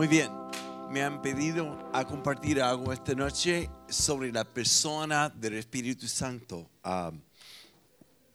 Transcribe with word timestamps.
Muy 0.00 0.08
bien, 0.08 0.32
me 0.88 1.02
han 1.02 1.20
pedido 1.20 1.90
a 1.92 2.06
compartir 2.06 2.62
algo 2.62 2.90
esta 2.90 3.14
noche 3.14 3.68
sobre 3.90 4.32
la 4.32 4.44
persona 4.44 5.28
del 5.28 5.56
Espíritu 5.56 6.08
Santo. 6.08 6.70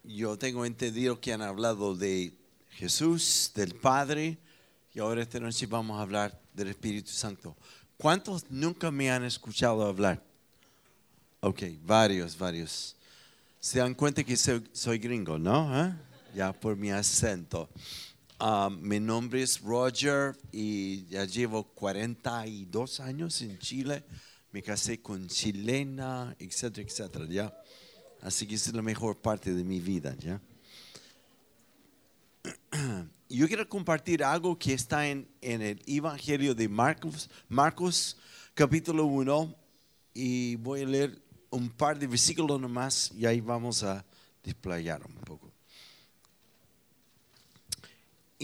Yo 0.04 0.38
tengo 0.38 0.63
entendido 0.63 1.20
que 1.20 1.34
han 1.34 1.41
hablado 1.41 1.95
de 1.95 2.31
Jesús, 2.70 3.52
del 3.55 3.73
Padre, 3.73 4.38
y 4.93 4.99
ahora 4.99 5.23
esta 5.23 5.39
noche 5.39 5.66
vamos 5.66 5.98
a 5.98 6.04
hablar 6.04 6.39
del 6.54 6.67
Espíritu 6.67 7.09
Santo. 7.09 7.57
¿Cuántos 7.97 8.45
nunca 8.52 8.91
me 8.91 9.09
han 9.09 9.23
escuchado 9.23 9.88
hablar? 9.88 10.21
Ok, 11.39 11.63
varios, 11.84 12.38
varios. 12.38 12.95
Se 13.59 13.80
dan 13.80 13.95
cuenta 13.95 14.23
que 14.23 14.38
soy, 14.38 15.00
gringo, 15.00 15.39
¿no? 15.39 15.67
¿Ah? 15.73 15.97
Ya 16.36 16.53
por 16.53 16.75
mi 16.75 16.91
acento. 16.91 17.67
Ah, 18.38 18.70
mi 18.70 18.99
nombre 18.99 19.41
es 19.41 19.62
Roger 19.62 20.35
y 20.52 21.05
ya 21.05 21.23
llevo 21.23 21.63
42 21.63 22.99
años 22.99 23.41
en 23.41 23.58
Chile. 23.59 24.03
Me 24.52 24.61
casé 24.61 25.02
con 25.02 25.30
chilena, 25.30 26.35
etcétera, 26.38 26.85
etcétera, 26.85 27.25
¿ya? 27.30 27.58
Así 28.21 28.45
que 28.45 28.55
es 28.55 28.73
la 28.73 28.81
mejor 28.81 29.21
parte 29.21 29.53
de 29.53 29.63
mi 29.63 29.80
vida, 29.80 30.17
¿ya? 30.20 30.41
Yo 33.30 33.48
quiero 33.48 33.70
compartir 33.70 34.21
algo 34.21 34.59
que 34.59 34.73
está 34.73 35.08
en, 35.08 35.30
en 35.41 35.61
el 35.61 35.81
Evangelio 35.88 36.53
de 36.53 36.67
Marcos, 36.67 37.30
Marcos 37.47 38.17
capítulo 38.53 39.05
1 39.05 39.55
y 40.13 40.58
voy 40.58 40.81
a 40.81 40.86
leer 40.86 41.22
un 41.52 41.70
par 41.70 41.97
de 41.97 42.08
versículos 42.08 42.59
nomás 42.59 43.13
y 43.13 43.25
ahí 43.25 43.39
vamos 43.39 43.81
a 43.83 44.06
desplayar 44.44 45.06
un 45.06 45.16
poco 45.16 45.44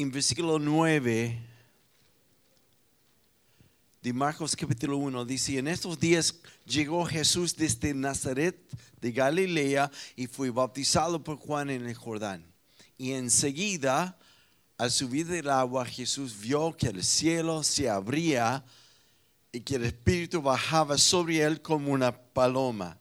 en 0.01 0.11
versículo 0.11 0.57
9 0.57 1.39
de 4.01 4.13
Marcos 4.13 4.55
capítulo 4.55 4.97
1 4.97 5.25
dice, 5.25 5.59
en 5.59 5.67
estos 5.67 5.99
días 5.99 6.33
llegó 6.65 7.05
Jesús 7.05 7.55
desde 7.55 7.93
Nazaret 7.93 8.57
de 8.99 9.11
Galilea 9.11 9.91
y 10.15 10.25
fue 10.25 10.49
bautizado 10.49 11.23
por 11.23 11.37
Juan 11.37 11.69
en 11.69 11.87
el 11.87 11.93
Jordán. 11.93 12.43
Y 12.97 13.11
enseguida, 13.11 14.17
al 14.77 14.89
subir 14.89 15.27
del 15.27 15.49
agua, 15.49 15.85
Jesús 15.85 16.39
vio 16.39 16.75
que 16.75 16.87
el 16.87 17.03
cielo 17.03 17.61
se 17.61 17.87
abría 17.87 18.65
y 19.51 19.59
que 19.59 19.75
el 19.75 19.83
Espíritu 19.83 20.41
bajaba 20.41 20.97
sobre 20.97 21.41
él 21.41 21.61
como 21.61 21.91
una 21.91 22.11
paloma. 22.11 22.97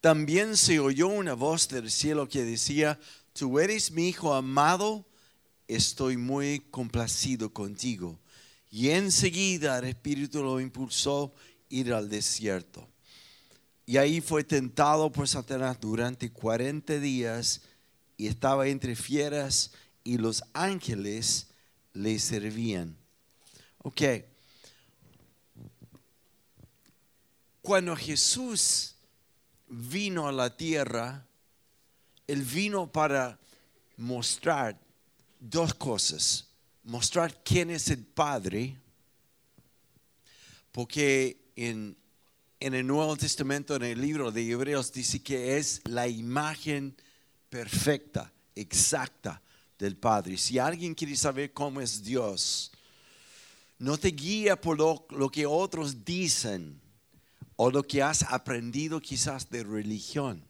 También 0.00 0.56
se 0.56 0.80
oyó 0.80 1.06
una 1.06 1.34
voz 1.34 1.68
del 1.68 1.90
cielo 1.92 2.28
que 2.28 2.42
decía, 2.42 2.98
tú 3.32 3.60
eres 3.60 3.92
mi 3.92 4.08
Hijo 4.08 4.34
amado, 4.34 5.06
estoy 5.68 6.16
muy 6.16 6.60
complacido 6.70 7.52
contigo. 7.52 8.18
Y 8.70 8.90
enseguida 8.90 9.78
el 9.78 9.84
Espíritu 9.84 10.42
lo 10.42 10.60
impulsó 10.60 11.32
a 11.34 11.40
ir 11.68 11.92
al 11.92 12.08
desierto. 12.08 12.88
Y 13.86 13.98
ahí 13.98 14.20
fue 14.20 14.44
tentado 14.44 15.12
por 15.12 15.28
Satanás 15.28 15.78
durante 15.80 16.30
40 16.30 16.98
días 16.98 17.62
y 18.16 18.26
estaba 18.26 18.66
entre 18.66 18.96
fieras 18.96 19.72
y 20.02 20.18
los 20.18 20.42
ángeles 20.54 21.48
le 21.92 22.18
servían. 22.18 22.96
Ok. 23.82 24.02
Cuando 27.60 27.96
Jesús 27.96 28.94
vino 29.68 30.28
a 30.28 30.32
la 30.32 30.56
tierra, 30.56 31.26
Él 32.26 32.42
vino 32.42 32.90
para 32.90 33.38
mostrar 33.96 34.78
dos 35.50 35.74
cosas. 35.74 36.48
Mostrar 36.82 37.42
quién 37.42 37.70
es 37.70 37.88
el 37.90 38.04
Padre, 38.04 38.76
porque 40.72 41.38
en, 41.56 41.96
en 42.60 42.74
el 42.74 42.86
Nuevo 42.86 43.16
Testamento, 43.16 43.76
en 43.76 43.84
el 43.84 44.00
libro 44.00 44.30
de 44.30 44.50
Hebreos, 44.50 44.92
dice 44.92 45.22
que 45.22 45.56
es 45.56 45.80
la 45.84 46.08
imagen 46.08 46.96
perfecta, 47.48 48.32
exacta 48.54 49.40
del 49.78 49.96
Padre. 49.96 50.36
Si 50.36 50.58
alguien 50.58 50.94
quiere 50.94 51.16
saber 51.16 51.52
cómo 51.52 51.80
es 51.80 52.02
Dios, 52.02 52.72
no 53.78 53.96
te 53.98 54.08
guía 54.08 54.60
por 54.60 54.78
lo, 54.78 55.06
lo, 55.10 55.30
que 55.30 55.46
otros 55.46 56.04
dicen 56.04 56.80
o 57.56 57.70
lo 57.70 57.82
que 57.82 58.02
has 58.02 58.22
aprendido 58.22 59.00
quizás 59.00 59.48
de 59.50 59.62
religión. 59.62 60.44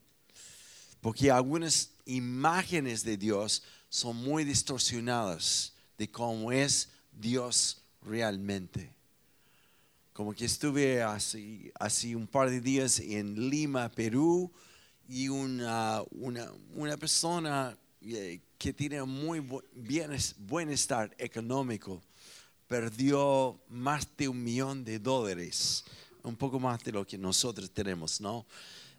Porque 1.01 1.31
algunas 1.31 1.91
imágenes 2.07 3.05
de 3.05 3.17
Dios 3.17 3.63
son 3.95 4.17
muy 4.17 4.43
distorsionadas 4.43 5.73
de 5.97 6.11
cómo 6.11 6.51
es 6.51 6.89
Dios 7.13 7.81
realmente. 8.03 8.93
Como 10.13 10.35
que 10.35 10.47
estuve 10.47 11.01
así, 11.01 11.71
así 11.79 12.17
un 12.17 12.27
par 12.27 12.51
de 12.51 12.61
días 12.61 12.99
en 12.99 13.49
Lima, 13.49 13.89
Perú, 13.89 14.51
y 15.09 15.29
una, 15.29 16.03
una, 16.11 16.51
una 16.75 16.97
persona 16.97 17.79
eh, 18.03 18.41
que 18.59 18.73
tiene 18.73 19.01
muy 19.05 19.39
buen 19.39 20.71
estar 20.71 21.15
económico 21.17 22.03
perdió 22.67 23.61
más 23.69 24.09
de 24.17 24.27
un 24.27 24.43
millón 24.43 24.85
de 24.85 24.99
dólares, 24.99 25.85
un 26.25 26.35
poco 26.35 26.59
más 26.59 26.83
de 26.83 26.91
lo 26.91 27.07
que 27.07 27.17
nosotros 27.17 27.71
tenemos, 27.71 28.21
¿no? 28.21 28.45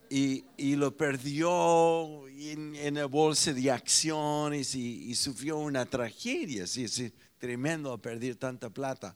Y, 0.10 0.76
lo 0.76 0.96
perdió 0.96 2.28
en, 2.28 2.76
en, 2.76 2.96
la 2.96 3.06
bolsa 3.06 3.54
de 3.54 3.72
acciones 3.72 4.76
y, 4.76 5.14
sufrió 5.16 5.58
una 5.58 5.86
tragedia, 5.86 6.68
sí, 6.68 6.88
sí, 6.88 7.12
tremendo 7.38 7.98
perder 8.02 8.36
tanta 8.36 8.70
plata. 8.70 9.16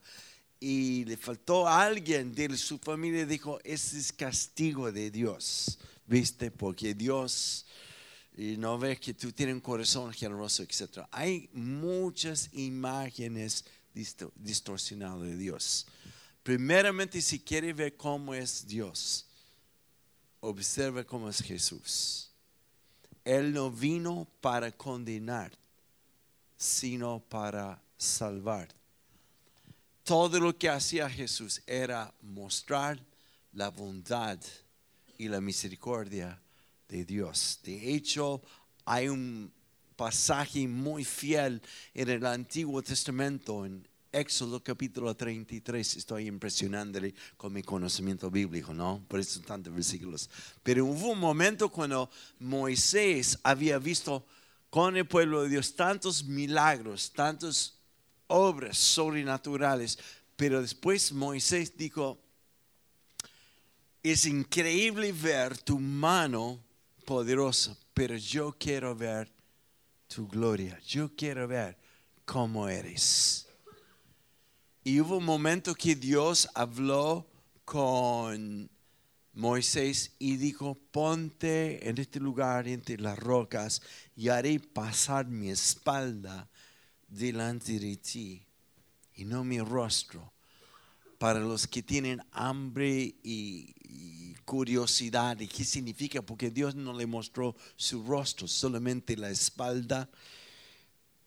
Y 0.58 1.04
le 1.06 1.16
faltó 1.16 1.66
a 1.66 1.84
alguien 1.84 2.34
de 2.34 2.56
su 2.56 2.78
familia, 2.78 3.24
dijo, 3.24 3.58
ese 3.64 3.98
es 3.98 4.12
castigo 4.12 4.92
de 4.92 5.10
Dios, 5.10 5.78
¿viste? 6.06 6.50
Porque 6.50 6.94
Dios 6.94 7.66
y 8.36 8.56
no 8.56 8.78
ves 8.78 9.00
que 9.00 9.12
tú 9.12 9.32
tienes 9.32 9.54
un 9.54 9.60
corazón 9.60 10.12
generoso, 10.12 10.62
etc. 10.62 11.06
Hay 11.10 11.50
muchas 11.52 12.48
imágenes 12.52 13.64
distorsionadas 13.92 15.22
de 15.22 15.36
Dios. 15.36 15.86
Primeramente, 16.42 17.20
si 17.20 17.40
quiere 17.40 17.72
ver 17.72 17.96
cómo 17.96 18.32
es 18.34 18.66
Dios, 18.66 19.26
observa 20.40 21.04
cómo 21.04 21.28
es 21.28 21.42
Jesús. 21.42 22.30
Él 23.24 23.52
no 23.52 23.70
vino 23.70 24.26
para 24.40 24.72
condenar, 24.72 25.52
sino 26.56 27.20
para 27.20 27.80
salvar. 27.96 28.68
Todo 30.02 30.40
lo 30.40 30.56
que 30.56 30.68
hacía 30.68 31.08
Jesús 31.08 31.62
era 31.66 32.12
mostrar 32.22 32.98
la 33.52 33.68
bondad 33.68 34.38
y 35.18 35.28
la 35.28 35.40
misericordia 35.40 36.40
de 36.88 37.04
Dios. 37.04 37.60
De 37.62 37.94
hecho, 37.94 38.42
hay 38.84 39.08
un 39.08 39.52
pasaje 39.96 40.66
muy 40.66 41.04
fiel 41.04 41.60
en 41.92 42.08
el 42.08 42.24
Antiguo 42.24 42.82
Testamento, 42.82 43.66
en 43.66 43.86
Éxodo 44.12 44.60
capítulo 44.60 45.14
33, 45.14 45.96
estoy 45.96 46.26
impresionándole 46.26 47.14
con 47.36 47.52
mi 47.52 47.62
conocimiento 47.62 48.28
bíblico, 48.28 48.74
¿no? 48.74 49.04
Por 49.06 49.20
eso 49.20 49.40
tantos 49.40 49.72
versículos. 49.72 50.28
Pero 50.64 50.84
hubo 50.84 51.12
un 51.12 51.20
momento 51.20 51.68
cuando 51.68 52.10
Moisés 52.40 53.38
había 53.44 53.78
visto 53.78 54.26
con 54.68 54.96
el 54.96 55.06
pueblo 55.06 55.42
de 55.42 55.50
Dios 55.50 55.76
tantos 55.76 56.24
milagros, 56.24 57.12
tantas 57.12 57.78
obras 58.26 58.78
sobrenaturales, 58.78 59.96
pero 60.34 60.60
después 60.60 61.12
Moisés 61.12 61.76
dijo, 61.76 62.18
es 64.02 64.26
increíble 64.26 65.12
ver 65.12 65.56
tu 65.58 65.78
mano 65.78 66.58
poderosa, 67.04 67.76
pero 67.94 68.16
yo 68.16 68.56
quiero 68.58 68.96
ver 68.96 69.30
tu 70.08 70.26
gloria, 70.26 70.80
yo 70.80 71.14
quiero 71.14 71.46
ver 71.46 71.76
cómo 72.24 72.68
eres. 72.68 73.49
Y 74.82 74.98
hubo 75.00 75.18
un 75.18 75.24
momento 75.24 75.74
que 75.74 75.94
Dios 75.94 76.48
habló 76.54 77.26
con 77.66 78.70
Moisés 79.34 80.12
y 80.18 80.38
dijo, 80.38 80.74
ponte 80.90 81.86
en 81.86 81.98
este 81.98 82.18
lugar 82.18 82.66
entre 82.66 82.96
las 82.96 83.18
rocas 83.18 83.82
y 84.16 84.28
haré 84.28 84.58
pasar 84.58 85.26
mi 85.26 85.50
espalda 85.50 86.48
delante 87.08 87.78
de 87.78 87.96
ti 87.98 88.42
y 89.16 89.26
no 89.26 89.44
mi 89.44 89.60
rostro. 89.60 90.32
Para 91.18 91.40
los 91.40 91.66
que 91.66 91.82
tienen 91.82 92.22
hambre 92.32 93.14
y, 93.22 94.34
curiosidad, 94.46 95.38
¿y 95.38 95.46
qué 95.46 95.62
significa? 95.62 96.22
Porque 96.22 96.50
Dios 96.50 96.74
no 96.74 96.94
le 96.94 97.06
mostró 97.06 97.54
su 97.76 98.02
rostro, 98.02 98.48
solamente 98.48 99.14
la 99.14 99.28
espalda. 99.28 100.08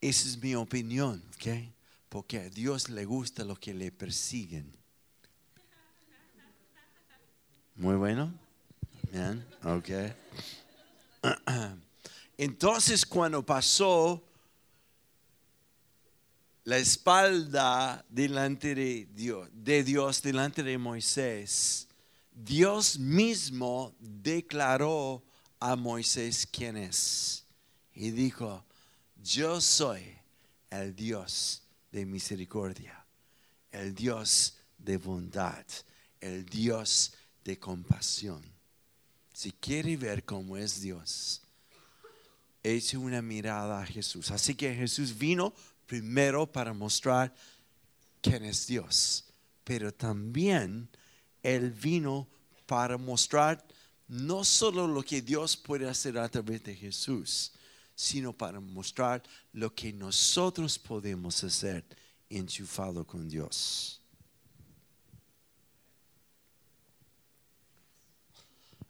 Esa 0.02 0.28
es 0.28 0.42
mi 0.42 0.56
opinión, 0.56 1.24
¿ok? 1.36 1.83
Porque 2.14 2.38
a 2.38 2.48
Dios 2.48 2.90
le 2.90 3.06
gusta 3.06 3.44
lo 3.44 3.56
que 3.56 3.74
le 3.74 3.92
persiguen. 3.92 4.72
Muy 7.74 7.96
bueno. 7.96 8.32
Bien, 9.12 9.44
ok. 9.64 9.90
Entonces 12.38 13.04
cuando 13.04 13.44
pasó 13.44 14.24
la 16.66 16.78
espalda 16.78 18.06
delante 18.08 18.76
de 18.76 19.08
Dios, 19.16 19.50
de 19.52 19.84
Dios 19.84 20.22
delante 20.22 20.62
de 20.62 20.78
Moisés, 20.78 21.88
Dios 22.32 23.00
mismo 23.00 23.96
declaró 24.00 25.24
a 25.60 25.76
Moisés 25.76 26.46
quién 26.46 26.78
es. 26.78 27.44
Y 27.96 28.12
dijo, 28.12 28.64
yo 29.24 29.60
soy 29.60 30.16
el 30.70 30.96
Dios 30.96 31.63
de 31.94 32.08
misericordia, 32.08 33.06
el 33.72 33.94
Dios 33.94 34.58
de 34.80 34.98
bondad, 34.98 35.64
el 36.20 36.44
Dios 36.44 37.14
de 37.46 37.60
compasión. 37.60 38.42
Si 39.32 39.52
quiere 39.52 39.96
ver 39.96 40.26
cómo 40.26 40.58
es 40.58 40.82
Dios, 40.82 41.44
eche 42.64 42.98
una 42.98 43.22
mirada 43.22 43.80
a 43.80 43.86
Jesús. 43.86 44.32
Así 44.32 44.56
que 44.56 44.74
Jesús 44.74 45.16
vino 45.18 45.54
primero 45.86 46.52
para 46.52 46.74
mostrar 46.74 47.34
quién 48.22 48.44
es 48.44 48.66
Dios, 48.66 49.26
pero 49.64 49.94
también 49.94 50.90
Él 51.44 51.70
vino 51.70 52.28
para 52.66 52.98
mostrar 52.98 53.64
no 54.08 54.44
solo 54.44 54.88
lo 54.88 55.04
que 55.04 55.22
Dios 55.22 55.56
puede 55.56 55.88
hacer 55.88 56.18
a 56.18 56.28
través 56.28 56.64
de 56.64 56.76
Jesús, 56.76 57.54
sino 57.96 58.34
para 58.34 58.60
mostrar 58.60 59.24
lo 59.52 59.74
que 59.74 59.94
nosotros 59.94 60.80
podemos 60.80 61.44
hacer 61.44 61.86
enchufado 62.30 63.06
con 63.06 63.30
Dios. 63.30 64.00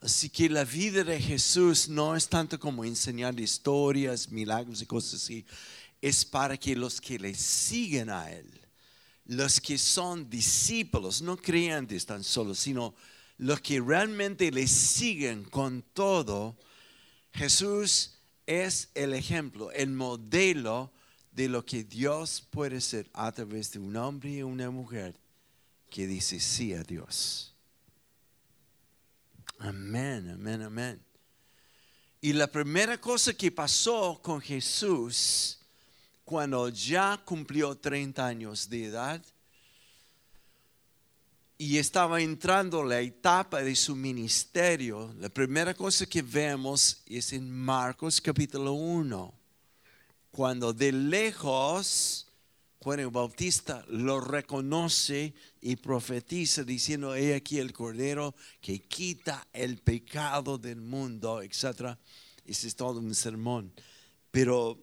Así 0.03 0.29
que 0.29 0.49
la 0.49 0.65
vida 0.65 1.03
de 1.05 1.17
Jesús 1.19 1.87
no 1.87 2.13
es 2.13 2.27
tanto 2.27 2.59
como 2.59 2.83
enseñar 2.83 3.39
historias, 3.39 4.29
milagros 4.29 4.81
y 4.81 4.85
cosas 4.85 5.23
así. 5.23 5.45
Es 6.01 6.25
para 6.25 6.57
que 6.57 6.75
los 6.75 6.99
que 6.99 7.17
le 7.17 7.33
siguen 7.33 8.09
a 8.09 8.29
Él, 8.29 8.49
los 9.25 9.61
que 9.61 9.77
son 9.77 10.29
discípulos, 10.29 11.21
no 11.21 11.37
creyentes 11.37 12.05
tan 12.05 12.21
solo, 12.21 12.53
sino 12.53 12.93
los 13.37 13.61
que 13.61 13.79
realmente 13.79 14.51
le 14.51 14.67
siguen 14.67 15.45
con 15.45 15.81
todo, 15.93 16.57
Jesús 17.31 18.12
es 18.45 18.89
el 18.93 19.13
ejemplo, 19.13 19.71
el 19.71 19.89
modelo 19.89 20.91
de 21.31 21.49
lo 21.49 21.65
que 21.65 21.83
Dios 21.83 22.45
puede 22.49 22.81
ser 22.81 23.09
a 23.13 23.31
través 23.31 23.71
de 23.71 23.79
un 23.79 23.95
hombre 23.95 24.31
y 24.31 24.43
una 24.43 24.69
mujer 24.69 25.15
que 25.89 26.07
dice 26.07 26.39
sí 26.39 26.73
a 26.73 26.83
Dios. 26.83 27.53
Amén, 29.59 30.29
amén, 30.29 30.61
amén. 30.61 31.01
Y 32.21 32.33
la 32.33 32.47
primera 32.47 32.99
cosa 32.99 33.33
que 33.33 33.51
pasó 33.51 34.19
con 34.21 34.39
Jesús 34.41 35.59
cuando 36.23 36.69
ya 36.69 37.21
cumplió 37.25 37.75
30 37.75 38.25
años 38.25 38.69
de 38.69 38.85
edad 38.85 39.25
y 41.57 41.77
estaba 41.77 42.21
entrando 42.21 42.83
la 42.83 42.99
etapa 42.99 43.61
de 43.61 43.75
su 43.75 43.95
ministerio, 43.95 45.13
la 45.19 45.29
primera 45.29 45.73
cosa 45.73 46.05
que 46.05 46.21
vemos 46.21 47.03
es 47.05 47.33
en 47.33 47.49
Marcos 47.49 48.19
capítulo 48.19 48.73
1, 48.73 49.33
cuando 50.31 50.73
de 50.73 50.91
lejos 50.91 52.27
Juan 52.83 52.99
el 52.99 53.11
Bautista 53.11 53.85
lo 53.87 54.19
reconoce 54.19 55.33
y 55.61 55.77
profetiza 55.77 56.65
diciendo, 56.65 57.15
he 57.15 57.33
aquí 57.33 57.59
el 57.59 57.71
Cordero 57.71 58.35
que 58.59 58.81
quita 58.81 59.47
el 59.53 59.77
pecado 59.77 60.57
del 60.57 60.81
mundo, 60.81 61.41
etc. 61.41 61.97
Ese 62.45 62.67
es 62.67 62.75
todo 62.75 62.99
un 62.99 63.15
sermón. 63.15 63.71
Pero, 64.31 64.81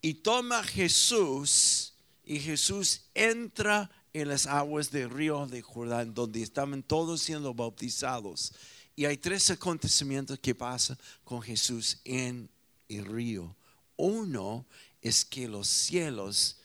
y 0.00 0.14
toma 0.14 0.62
Jesús, 0.62 1.94
y 2.24 2.38
Jesús 2.38 3.06
entra 3.12 3.90
en 4.12 4.28
las 4.28 4.46
aguas 4.46 4.90
del 4.90 5.10
río 5.10 5.46
de 5.46 5.62
Jordán, 5.62 6.14
donde 6.14 6.42
estaban 6.42 6.82
todos 6.82 7.22
siendo 7.22 7.54
bautizados. 7.54 8.52
Y 8.96 9.04
hay 9.04 9.16
tres 9.16 9.50
acontecimientos 9.50 10.38
que 10.38 10.54
pasan 10.54 10.98
con 11.24 11.40
Jesús 11.40 12.00
en 12.04 12.50
el 12.88 13.06
río. 13.06 13.56
Uno 13.96 14.66
es 15.00 15.24
que 15.24 15.48
los 15.48 15.68
cielos 15.68 16.58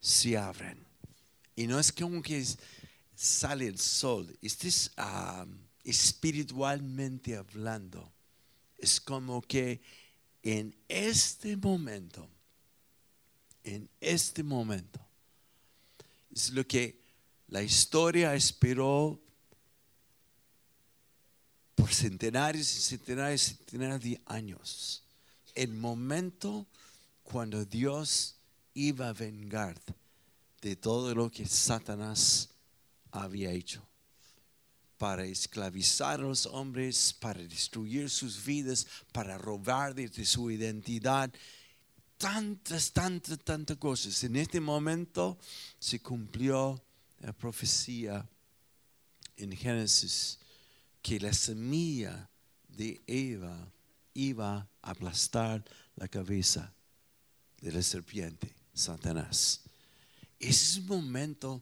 se 0.00 0.36
abren. 0.36 0.78
Y 1.56 1.66
no 1.66 1.78
es 1.78 1.92
que 1.92 2.46
sale 3.14 3.66
el 3.66 3.78
sol. 3.78 4.36
Este 4.40 4.68
es 4.68 4.90
espiritualmente 5.84 7.36
hablando. 7.36 8.10
Es 8.78 9.00
como 9.00 9.42
que 9.42 9.80
en 10.42 10.74
este 10.88 11.56
momento, 11.56 12.28
en 13.64 13.88
este 14.00 14.42
momento, 14.42 15.00
es 16.34 16.50
lo 16.50 16.66
que 16.66 17.00
la 17.48 17.62
historia 17.62 18.34
esperó 18.34 19.20
por 21.74 21.92
centenares 21.92 22.76
y 22.76 22.80
centenares 22.80 23.42
y 23.42 23.54
centenares 23.54 24.02
de 24.02 24.20
años. 24.26 25.02
El 25.54 25.74
momento 25.74 26.66
cuando 27.22 27.64
Dios 27.64 28.36
iba 28.74 29.08
a 29.08 29.12
vengar 29.12 29.78
de 30.62 30.76
todo 30.76 31.14
lo 31.14 31.30
que 31.30 31.46
Satanás 31.46 32.48
había 33.10 33.50
hecho 33.50 33.86
para 34.96 35.24
esclavizar 35.24 36.20
a 36.20 36.22
los 36.22 36.46
hombres, 36.46 37.12
para 37.12 37.42
destruir 37.42 38.08
sus 38.08 38.44
vidas, 38.44 38.86
para 39.10 39.36
robar 39.36 39.94
su 40.24 40.50
identidad 40.50 41.32
tantas, 42.22 42.92
tantas, 42.92 43.36
tantas 43.40 43.76
cosas. 43.78 44.22
En 44.22 44.36
este 44.36 44.60
momento 44.60 45.36
se 45.80 45.98
cumplió 45.98 46.80
la 47.18 47.32
profecía 47.32 48.24
en 49.36 49.50
Génesis 49.56 50.38
que 51.02 51.18
la 51.18 51.32
semilla 51.32 52.30
de 52.68 53.02
Eva 53.08 53.68
iba 54.14 54.68
a 54.82 54.90
aplastar 54.90 55.64
la 55.96 56.06
cabeza 56.06 56.72
de 57.60 57.72
la 57.72 57.82
serpiente, 57.82 58.54
Satanás. 58.72 59.62
Es 60.38 60.76
un 60.76 60.86
momento 60.86 61.60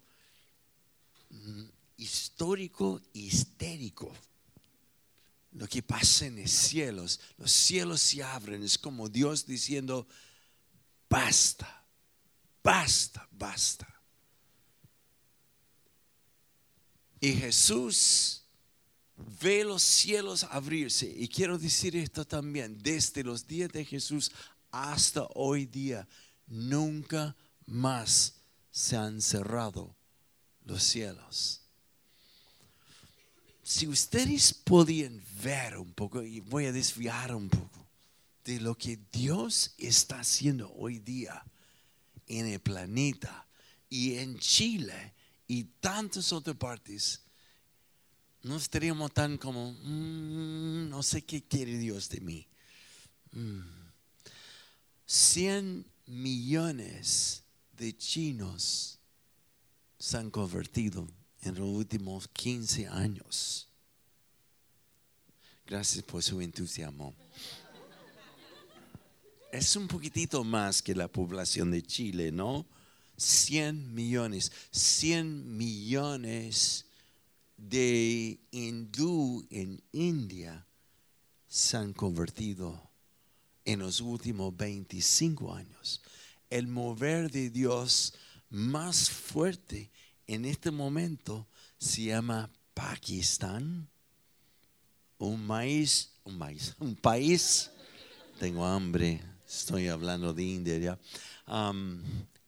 mm, 1.30 1.64
histórico 1.96 3.00
histérico. 3.14 4.12
Lo 5.52 5.66
que 5.66 5.82
pasa 5.82 6.26
en 6.26 6.42
los 6.42 6.50
cielos, 6.50 7.18
los 7.38 7.50
cielos 7.50 8.02
se 8.02 8.22
abren, 8.22 8.62
es 8.62 8.76
como 8.76 9.08
Dios 9.08 9.46
diciendo, 9.46 10.06
basta, 11.10 11.84
basta, 12.62 13.28
basta. 13.32 13.86
Y 17.20 17.34
Jesús 17.34 18.44
ve 19.42 19.64
los 19.64 19.82
cielos 19.82 20.44
abrirse. 20.44 21.06
Y 21.06 21.28
quiero 21.28 21.58
decir 21.58 21.96
esto 21.96 22.24
también, 22.24 22.78
desde 22.78 23.22
los 23.22 23.46
días 23.46 23.70
de 23.70 23.84
Jesús 23.84 24.30
hasta 24.70 25.26
hoy 25.34 25.66
día, 25.66 26.08
nunca 26.46 27.36
más 27.66 28.36
se 28.70 28.96
han 28.96 29.20
cerrado 29.20 29.94
los 30.64 30.82
cielos. 30.82 31.60
Si 33.62 33.86
ustedes 33.86 34.54
podían 34.54 35.22
ver 35.42 35.76
un 35.76 35.92
poco, 35.92 36.22
y 36.22 36.40
voy 36.40 36.66
a 36.66 36.72
desviar 36.72 37.34
un 37.34 37.48
poco, 37.48 37.89
de 38.44 38.60
lo 38.60 38.76
que 38.76 38.98
Dios 39.12 39.74
está 39.78 40.20
haciendo 40.20 40.72
hoy 40.74 40.98
día 40.98 41.44
en 42.26 42.46
el 42.46 42.60
planeta 42.60 43.46
y 43.88 44.16
en 44.16 44.38
Chile 44.38 45.14
y 45.46 45.64
tantas 45.64 46.32
otras 46.32 46.56
partes, 46.56 47.22
no 48.42 48.56
estaríamos 48.56 49.12
tan 49.12 49.36
como, 49.36 49.72
mm, 49.72 50.88
no 50.88 51.02
sé 51.02 51.22
qué 51.22 51.42
quiere 51.42 51.76
Dios 51.76 52.08
de 52.08 52.20
mí. 52.20 52.46
100 55.06 55.78
mm. 55.78 55.84
millones 56.06 57.42
de 57.76 57.96
chinos 57.96 58.98
se 59.98 60.16
han 60.16 60.30
convertido 60.30 61.06
en 61.42 61.54
los 61.56 61.68
últimos 61.68 62.28
15 62.28 62.88
años. 62.88 63.68
Gracias 65.66 66.04
por 66.04 66.22
su 66.22 66.40
entusiasmo 66.40 67.14
es 69.52 69.76
un 69.76 69.88
poquitito 69.88 70.44
más 70.44 70.82
que 70.82 70.94
la 70.94 71.08
población 71.08 71.70
de 71.70 71.82
Chile, 71.82 72.32
¿no? 72.32 72.66
100 73.16 73.94
millones, 73.94 74.50
100 74.70 75.56
millones 75.56 76.86
de 77.56 78.40
hindú 78.50 79.46
en 79.50 79.82
India 79.92 80.66
se 81.48 81.76
han 81.76 81.92
convertido 81.92 82.90
en 83.64 83.80
los 83.80 84.00
últimos 84.00 84.56
25 84.56 85.54
años. 85.54 86.00
El 86.48 86.66
mover 86.66 87.30
de 87.30 87.50
Dios 87.50 88.14
más 88.48 89.10
fuerte 89.10 89.90
en 90.26 90.44
este 90.44 90.70
momento 90.70 91.46
se 91.78 92.04
llama 92.04 92.50
Pakistán, 92.72 93.88
un 95.18 95.46
maíz, 95.46 96.12
un 96.24 96.38
maíz, 96.38 96.74
un 96.78 96.96
país, 96.96 97.70
tengo 98.38 98.64
hambre, 98.64 99.20
estoy 99.58 99.88
hablando 99.88 100.32
de 100.32 100.44
India 100.44 100.78
ya, 100.78 100.98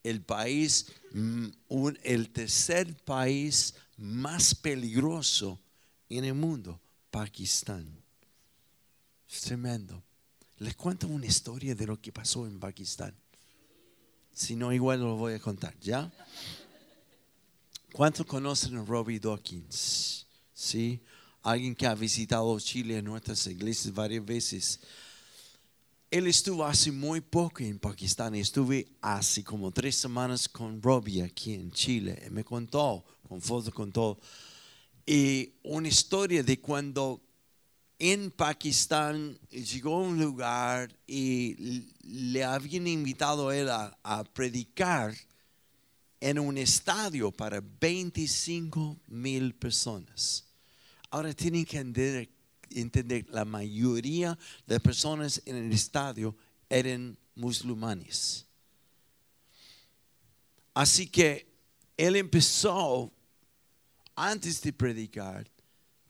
el 0.03 0.21
país, 0.23 0.87
mm, 1.13 1.47
un- 1.69 1.99
el 2.03 2.31
tercer 2.31 2.95
país 3.05 3.75
más 3.97 4.55
peligroso 4.55 5.61
en 6.09 6.25
el 6.25 6.35
mundo, 6.35 6.81
Pakistán. 7.11 7.87
Es 9.29 9.41
tremendo. 9.43 10.03
Les 10.59 10.77
cuento 10.77 11.07
una 11.09 11.27
historia 11.27 11.75
de 11.75 11.87
lo 11.87 12.01
que 12.01 12.13
pasó 12.13 12.47
en 12.47 12.61
Pakistán. 12.61 13.15
Si 14.33 14.55
no, 14.57 14.73
igual 14.73 15.01
lo 15.01 15.17
voy 15.17 15.35
a 15.35 15.39
contar, 15.39 15.75
¿ya? 15.81 16.11
¿Cuántos 17.93 18.25
conocen 18.27 18.77
a 18.77 18.85
Robbie 18.85 19.19
Dawkins? 19.21 20.27
¿Sí? 20.55 21.01
Alguien 21.43 21.75
que 21.75 21.87
ha 21.87 21.95
visitado 21.95 22.59
Chile 22.61 22.99
en 22.99 23.05
nuestras 23.05 23.47
iglesias 23.47 23.93
varias 23.93 24.25
veces. 24.25 24.81
Él 26.13 26.27
estuvo 26.27 26.67
hace 26.67 26.93
muy 26.93 27.23
poco 27.23 27.63
en 27.63 27.79
Pakistán. 27.79 28.35
Estuve 28.35 28.87
hace 29.01 29.43
como 29.43 29.71
tres 29.71 29.97
semanas 29.97 30.47
con 30.47 30.83
Robbie 30.83 31.23
aquí 31.23 31.55
en 31.55 31.73
Chile. 31.73 32.25
Y 32.27 32.29
me 32.29 32.45
contó, 32.45 33.03
con 33.27 33.41
fotos, 33.41 33.73
con 33.73 33.91
todo. 33.91 34.19
Y 35.07 35.55
una 35.63 35.89
historia 35.89 36.43
de 36.43 36.61
cuando 36.61 37.23
en 37.99 38.31
Pakistán 38.31 39.39
llegó 39.49 39.95
a 39.95 40.01
un 40.01 40.21
lugar 40.21 40.95
y 41.07 41.87
le 42.03 42.45
habían 42.45 42.89
invitado 42.89 43.49
a 43.49 43.57
él 43.57 43.71
a, 43.71 43.99
a 44.03 44.23
predicar 44.23 45.15
en 46.21 46.39
un 46.39 46.59
estadio 46.59 47.33
para 47.33 47.63
25 47.81 48.99
mil 49.07 49.55
personas. 49.55 50.45
Ahora 51.09 51.33
tienen 51.33 51.65
que 51.65 51.79
entender, 51.79 52.29
entender, 52.77 53.27
la 53.31 53.45
mayoría 53.45 54.39
de 54.67 54.81
personas 54.81 55.43
en 55.47 55.57
el 55.57 55.73
estadio 55.73 56.37
eran 56.69 57.17
musulmanes. 57.35 58.47
Así 60.75 61.07
que 61.07 61.47
él 61.97 62.17
empezó, 62.17 63.13
antes 64.15 64.61
de 64.63 64.73
predicar, 64.73 65.51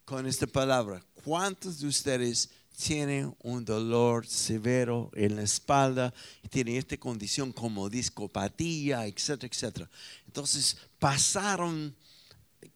con 0.04 0.26
esta 0.26 0.46
palabra. 0.46 1.02
¿Cuántos 1.24 1.80
de 1.80 1.86
ustedes 1.86 2.50
tienen 2.76 3.34
un 3.42 3.64
dolor 3.64 4.26
severo 4.26 5.10
en 5.14 5.36
la 5.36 5.42
espalda 5.42 6.12
tienen 6.50 6.76
esta 6.76 6.96
condición 6.96 7.52
como 7.52 7.88
discopatía, 7.88 9.06
etcétera, 9.06 9.50
etcétera? 9.50 9.90
Entonces 10.26 10.76
pasaron, 10.98 11.94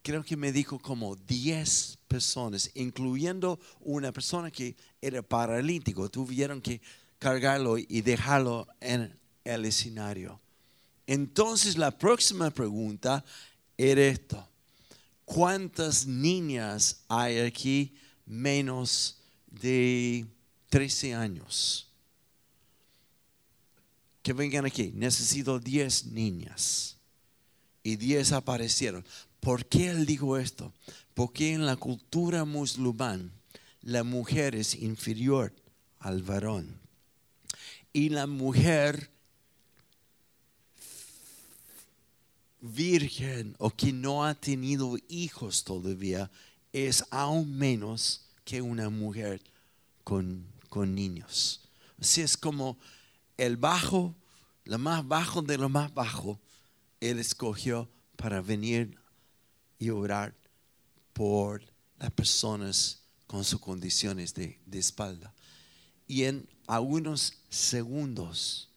creo 0.03 0.25
que 0.25 0.37
me 0.37 0.53
dijo 0.53 0.79
como 0.79 1.17
10 1.17 1.96
personas, 2.07 2.71
incluyendo 2.75 3.59
una 3.81 4.13
persona 4.13 4.51
que 4.51 4.77
era 5.01 5.23
paralítico. 5.23 6.09
Tuvieron 6.09 6.61
que 6.61 6.81
cargarlo 7.19 7.79
y 7.79 8.01
dejarlo 8.03 8.67
en 8.81 9.13
el 9.45 9.65
escenario. 9.65 10.41
Entonces 11.07 11.77
la 11.77 11.97
próxima 11.97 12.51
pregunta 12.51 13.25
era 13.77 14.03
esto. 14.03 14.47
¿Cuántas 15.25 16.07
niñas 16.07 17.03
hay 17.09 17.41
aquí 17.41 17.95
menos 18.25 19.19
de 19.47 20.27
13 20.69 21.15
años? 21.15 21.89
Que 24.23 24.33
vengan 24.33 24.67
aquí. 24.67 24.93
Necesito 24.95 25.59
10 25.59 26.07
niñas. 26.07 26.97
Y 27.83 27.97
10 27.97 28.33
aparecieron. 28.33 29.05
¿Por 29.41 29.67
qué 29.67 29.91
él 29.91 30.07
dijo 30.07 30.37
esto? 30.37 30.73
Porque 31.17 31.55
en 31.55 31.65
la 31.65 31.77
cultura 31.77 32.45
musulmán 32.45 33.33
la 33.81 34.05
mujer 34.05 34.55
es 34.55 34.75
inferior 34.75 35.51
al 35.99 36.23
varón. 36.23 36.79
Y 37.95 38.11
la 38.11 38.27
mujer 38.27 39.09
virgen 42.61 43.57
o 43.57 43.71
que 43.71 43.95
no 43.95 44.27
ha 44.27 44.35
tenido 44.35 44.99
hijos 45.09 45.65
todavía 45.65 46.31
es 46.75 47.03
aún 47.11 47.57
menos 47.57 48.27
que 48.45 48.61
una 48.61 48.91
mujer 48.91 49.41
con, 50.05 50.45
con 50.69 50.95
niños. 50.95 51.63
Así 51.99 52.21
es 52.21 52.37
como 52.37 52.77
el 53.39 53.57
bajo, 53.57 54.15
lo 54.65 54.77
más 54.79 55.09
bajo 55.09 55.41
de 55.41 55.57
lo 55.57 55.71
más 55.71 55.95
bajo, 55.95 56.39
Él 57.01 57.19
escogió 57.19 57.89
para 58.17 58.43
venir 58.43 58.99
y 59.79 59.89
orar 59.89 60.35
por 61.17 61.65
las 61.99 62.11
personas 62.11 63.01
con 63.27 63.43
sus 63.43 63.59
condiciones 63.59 64.35
de, 64.35 64.61
de 64.67 64.79
espalda. 64.79 65.33
Y 66.07 66.25
en 66.25 66.47
algunos 66.67 67.33
segundos, 67.49 68.69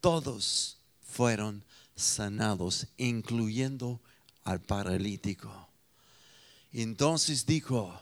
todos 0.00 0.78
fueron 1.02 1.62
sanados, 1.94 2.86
incluyendo 2.96 4.00
al 4.42 4.62
paralítico. 4.62 5.68
Entonces 6.72 7.44
dijo, 7.44 8.00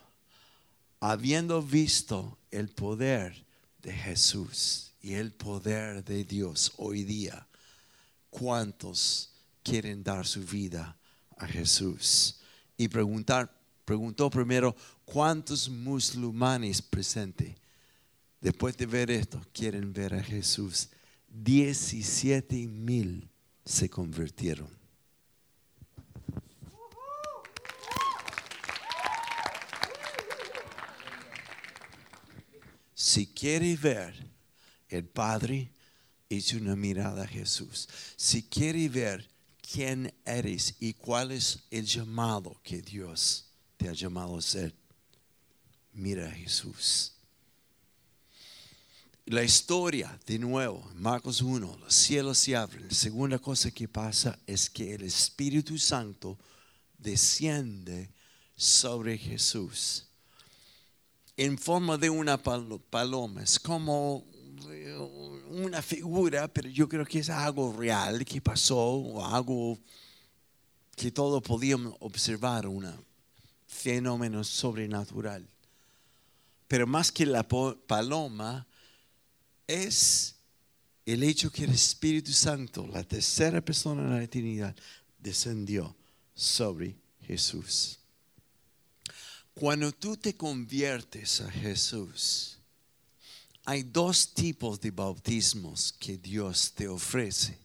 habiendo 1.00 1.60
visto 1.60 2.38
el 2.52 2.68
poder 2.68 3.44
de 3.82 3.92
Jesús 3.92 4.92
y 5.02 5.14
el 5.14 5.32
poder 5.32 6.04
de 6.04 6.22
Dios 6.22 6.74
hoy 6.76 7.02
día, 7.02 7.48
¿cuántos 8.30 9.32
quieren 9.64 10.04
dar 10.04 10.28
su 10.28 10.44
vida 10.44 10.96
a 11.36 11.46
Jesús? 11.48 12.37
Y 12.78 12.88
preguntar, 12.88 13.52
preguntó 13.84 14.30
primero, 14.30 14.74
¿cuántos 15.04 15.68
musulmanes 15.68 16.80
presentes? 16.80 17.56
Después 18.40 18.76
de 18.76 18.86
ver 18.86 19.10
esto, 19.10 19.44
quieren 19.52 19.92
ver 19.92 20.14
a 20.14 20.22
Jesús. 20.22 20.88
17 21.28 22.54
mil 22.68 23.28
se 23.64 23.90
convirtieron. 23.90 24.68
Si 32.94 33.26
quiere 33.26 33.76
ver 33.76 34.14
el 34.88 35.04
Padre, 35.04 35.70
eche 36.28 36.56
una 36.56 36.76
mirada 36.76 37.24
a 37.24 37.26
Jesús. 37.26 37.88
Si 38.16 38.44
quiere 38.44 38.88
ver 38.88 39.28
quién 39.70 40.12
eres 40.24 40.74
y 40.80 40.94
cuál 40.94 41.32
es 41.32 41.60
el 41.70 41.84
llamado 41.86 42.58
que 42.62 42.80
Dios 42.82 43.46
te 43.76 43.88
ha 43.88 43.92
llamado 43.92 44.38
a 44.38 44.42
ser, 44.42 44.74
mira 45.92 46.26
a 46.28 46.32
Jesús. 46.32 47.12
La 49.26 49.44
historia, 49.44 50.18
de 50.26 50.38
nuevo, 50.38 50.90
Marcos 50.94 51.42
1, 51.42 51.76
los 51.80 51.94
cielos 51.94 52.38
se 52.38 52.56
abren. 52.56 52.88
La 52.88 52.94
segunda 52.94 53.38
cosa 53.38 53.70
que 53.70 53.86
pasa 53.86 54.38
es 54.46 54.70
que 54.70 54.94
el 54.94 55.02
Espíritu 55.02 55.76
Santo 55.76 56.38
desciende 56.96 58.10
sobre 58.56 59.18
Jesús 59.18 60.06
en 61.36 61.58
forma 61.58 61.98
de 61.98 62.08
una 62.10 62.42
palo- 62.42 62.80
paloma. 62.80 63.42
Es 63.42 63.58
como 63.60 64.24
una 65.50 65.82
figura, 65.82 66.48
pero 66.48 66.68
yo 66.68 66.88
creo 66.88 67.04
que 67.04 67.20
es 67.20 67.30
algo 67.30 67.72
real 67.72 68.24
que 68.24 68.40
pasó 68.40 68.78
o 68.78 69.24
algo 69.24 69.78
que 70.96 71.10
todos 71.10 71.42
podíamos 71.42 71.94
observar, 72.00 72.66
un 72.66 72.86
fenómeno 73.66 74.42
sobrenatural. 74.44 75.46
Pero 76.66 76.86
más 76.86 77.10
que 77.12 77.24
la 77.24 77.46
paloma, 77.46 78.66
es 79.66 80.34
el 81.06 81.22
hecho 81.22 81.50
que 81.50 81.64
el 81.64 81.70
Espíritu 81.70 82.32
Santo, 82.32 82.86
la 82.86 83.04
tercera 83.04 83.60
persona 83.60 84.14
de 84.14 84.20
la 84.20 84.26
Trinidad, 84.26 84.74
descendió 85.18 85.94
sobre 86.34 86.96
Jesús. 87.26 87.98
Cuando 89.54 89.92
tú 89.92 90.16
te 90.16 90.34
conviertes 90.34 91.40
a 91.40 91.50
Jesús, 91.50 92.57
hay 93.68 93.82
dos 93.82 94.32
tipos 94.32 94.80
de 94.80 94.90
bautismos 94.90 95.92
que 95.92 96.16
Dios 96.16 96.72
te 96.74 96.88
ofrece. 96.88 97.58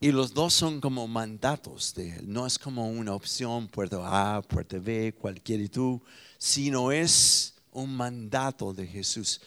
Y 0.00 0.10
los 0.10 0.34
dos 0.34 0.52
son 0.52 0.80
como 0.80 1.06
mandatos 1.06 1.94
de 1.94 2.16
Él. 2.16 2.24
No 2.32 2.44
es 2.44 2.58
como 2.58 2.90
una 2.90 3.14
opción, 3.14 3.68
puerta 3.68 4.36
A, 4.36 4.42
puerta 4.42 4.80
B, 4.80 5.14
cualquiera 5.16 5.62
y 5.62 5.68
tú, 5.68 6.02
sino 6.36 6.90
es 6.90 7.54
un 7.70 7.96
mandato 7.96 8.72
de 8.72 8.84
Jesús 8.84 9.40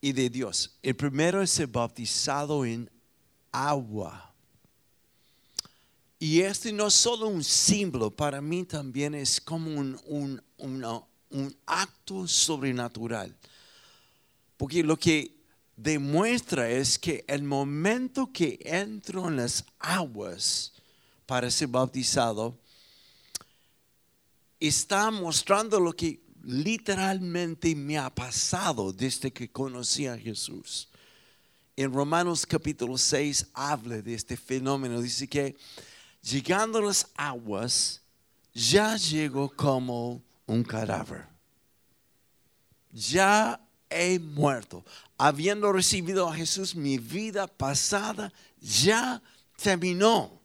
y 0.00 0.12
de 0.12 0.30
Dios. 0.30 0.70
El 0.82 0.96
primero 0.96 1.42
es 1.42 1.50
ser 1.50 1.66
bautizado 1.66 2.64
en 2.64 2.90
agua. 3.52 4.32
Y 6.18 6.40
este 6.40 6.72
no 6.72 6.86
es 6.86 6.94
solo 6.94 7.28
un 7.28 7.44
símbolo, 7.44 8.10
para 8.10 8.40
mí 8.40 8.64
también 8.64 9.14
es 9.14 9.42
como 9.42 9.78
un, 9.78 10.00
un, 10.06 10.42
una- 10.56 11.02
un 11.30 11.54
acto 11.66 12.26
sobrenatural. 12.26 13.34
Porque 14.56 14.82
lo 14.82 14.96
que 14.96 15.36
demuestra 15.76 16.68
es 16.68 16.98
que 16.98 17.24
el 17.28 17.42
momento 17.42 18.32
que 18.32 18.58
entro 18.64 19.28
en 19.28 19.36
las 19.36 19.64
aguas 19.78 20.72
para 21.28 21.50
ser 21.50 21.68
bautizado, 21.68 22.58
está 24.58 25.10
mostrando 25.10 25.78
lo 25.78 25.92
que 25.92 26.20
literalmente 26.42 27.74
me 27.74 27.98
ha 27.98 28.08
pasado 28.08 28.94
desde 28.94 29.30
que 29.30 29.50
conocí 29.50 30.06
a 30.06 30.16
Jesús. 30.16 30.88
en 31.76 31.92
Romanos 31.92 32.46
capítulo 32.46 32.96
6 32.96 33.48
habla 33.52 34.00
de 34.00 34.14
este 34.14 34.38
fenómeno. 34.38 35.02
Dice 35.02 35.28
que 35.28 35.54
llegando 36.22 36.80
las 36.80 37.06
aguas, 37.14 38.00
ya 38.54 38.96
llegó 38.96 39.50
como 39.50 40.22
un 40.48 40.64
cadáver. 40.64 41.26
Ya 42.90 43.60
he 43.88 44.18
muerto. 44.18 44.84
Habiendo 45.16 45.72
recibido 45.72 46.28
a 46.28 46.34
Jesús, 46.34 46.74
mi 46.74 46.98
vida 46.98 47.46
pasada 47.46 48.32
ya 48.60 49.22
terminó. 49.56 50.40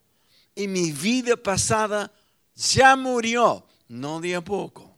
Y 0.55 0.67
mi 0.67 0.91
vida 0.91 1.35
pasada 1.35 2.11
ya 2.55 2.95
murió. 2.95 3.65
No 3.87 4.19
de 4.19 4.35
a 4.35 4.41
poco. 4.41 4.95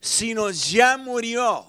Sino 0.00 0.50
ya 0.50 0.96
murió. 0.96 1.66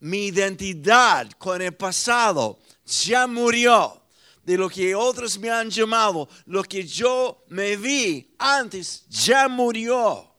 Mi 0.00 0.26
identidad 0.26 1.30
con 1.32 1.60
el 1.60 1.74
pasado 1.74 2.58
ya 2.84 3.26
murió. 3.26 4.02
De 4.44 4.56
lo 4.56 4.68
que 4.68 4.94
otros 4.94 5.38
me 5.38 5.50
han 5.50 5.68
llamado, 5.70 6.28
lo 6.46 6.62
que 6.62 6.86
yo 6.86 7.44
me 7.48 7.76
vi 7.76 8.32
antes 8.38 9.04
ya 9.08 9.48
murió. 9.48 10.35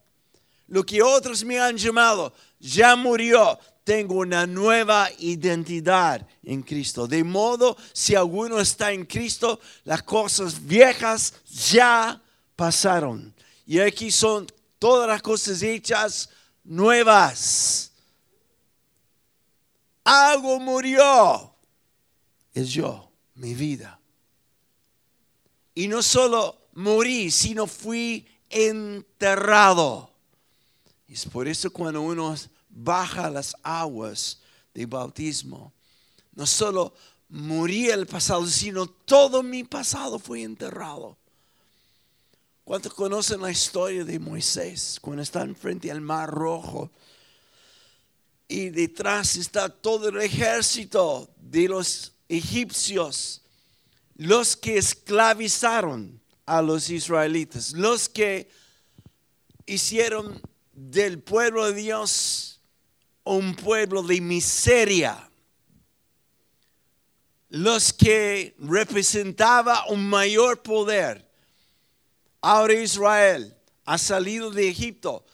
Lo 0.67 0.85
que 0.85 1.01
otros 1.01 1.43
me 1.43 1.59
han 1.59 1.77
llamado 1.77 2.33
ya 2.59 2.95
murió. 2.95 3.57
Tengo 3.83 4.15
una 4.15 4.45
nueva 4.45 5.09
identidad 5.19 6.27
en 6.43 6.61
Cristo. 6.61 7.07
De 7.07 7.23
modo, 7.23 7.77
si 7.93 8.15
alguno 8.15 8.59
está 8.59 8.91
en 8.91 9.05
Cristo, 9.05 9.61
las 9.85 10.03
cosas 10.03 10.65
viejas 10.65 11.33
ya 11.45 12.21
pasaron. 12.57 13.33
Y 13.65 13.79
aquí 13.79 14.11
son 14.11 14.45
todas 14.77 15.07
las 15.07 15.21
cosas 15.21 15.61
hechas 15.61 16.29
nuevas. 16.65 17.91
Algo 20.03 20.59
murió. 20.59 21.53
Es 22.53 22.69
yo, 22.69 23.09
mi 23.35 23.53
vida. 23.53 23.99
Y 25.75 25.87
no 25.87 26.01
solo 26.01 26.69
morí, 26.73 27.31
sino 27.31 27.67
fui 27.67 28.27
enterrado. 28.49 30.11
Y 31.07 31.13
es 31.13 31.25
por 31.25 31.47
eso 31.47 31.71
cuando 31.71 32.01
uno 32.01 32.35
baja 32.69 33.29
las 33.29 33.55
aguas 33.63 34.39
de 34.73 34.85
bautismo, 34.85 35.73
no 36.33 36.45
solo 36.45 36.93
morí 37.29 37.89
el 37.89 38.05
pasado, 38.05 38.45
sino 38.47 38.87
todo 38.87 39.41
mi 39.41 39.63
pasado 39.63 40.19
fue 40.19 40.43
enterrado. 40.43 41.17
¿Cuántos 42.63 42.93
conocen 42.93 43.41
la 43.41 43.49
historia 43.49 44.03
de 44.03 44.19
Moisés 44.19 44.99
cuando 45.01 45.23
está 45.23 45.47
frente 45.55 45.89
al 45.89 46.01
mar 46.01 46.29
rojo? 46.29 46.91
Y 48.49 48.69
detrás 48.69 49.37
está 49.37 49.69
todo 49.69 50.09
el 50.09 50.21
ejército 50.21 51.29
de 51.37 51.69
los 51.69 52.11
egipcios, 52.27 53.41
los 54.15 54.57
que 54.57 54.77
esclavizaron 54.77 56.19
a 56.45 56.61
los 56.61 56.89
israelitas, 56.89 57.71
los 57.71 58.09
que 58.09 58.49
hicieron 59.65 60.41
del 60.77 61.23
pueblo 61.23 61.65
de 61.65 61.73
Dios 61.73 62.61
un 63.23 63.55
pueblo 63.55 64.03
de 64.03 64.21
miseria. 64.21 65.29
Los 67.49 67.91
que 67.91 68.55
representaba 68.59 69.85
un 69.87 70.07
mayor 70.07 70.61
poder. 70.61 71.27
Ahora 72.41 72.73
Israel 72.75 73.57
ha 73.85 73.97
salido 73.97 74.51
de 74.51 74.69
Egipto 74.69 75.25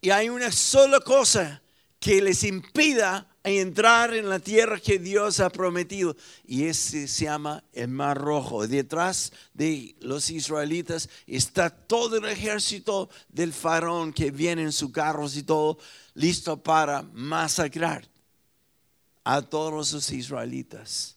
y 0.00 0.10
hay 0.10 0.28
una 0.28 0.52
sola 0.52 1.00
cosa 1.00 1.60
que 1.98 2.22
les 2.22 2.44
impida 2.44 3.28
entrar 3.46 4.12
en 4.14 4.28
la 4.28 4.40
tierra 4.40 4.80
que 4.80 4.98
Dios 4.98 5.40
ha 5.40 5.50
prometido. 5.50 6.16
Y 6.44 6.64
ese 6.64 7.06
se 7.06 7.24
llama 7.24 7.62
el 7.72 7.88
Mar 7.88 8.18
Rojo. 8.18 8.66
Detrás 8.66 9.32
de 9.54 9.94
los 10.00 10.30
israelitas 10.30 11.08
está 11.26 11.70
todo 11.70 12.16
el 12.16 12.24
ejército 12.26 13.08
del 13.28 13.52
faraón 13.52 14.12
que 14.12 14.30
viene 14.30 14.62
en 14.62 14.72
sus 14.72 14.90
carros 14.90 15.36
y 15.36 15.44
todo 15.44 15.78
listo 16.14 16.62
para 16.62 17.02
masacrar 17.02 18.08
a 19.22 19.42
todos 19.42 19.92
los 19.92 20.12
israelitas. 20.12 21.16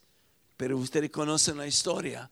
Pero 0.58 0.78
ustedes 0.78 1.10
conocen 1.10 1.58
la 1.58 1.68
historia. 1.68 2.30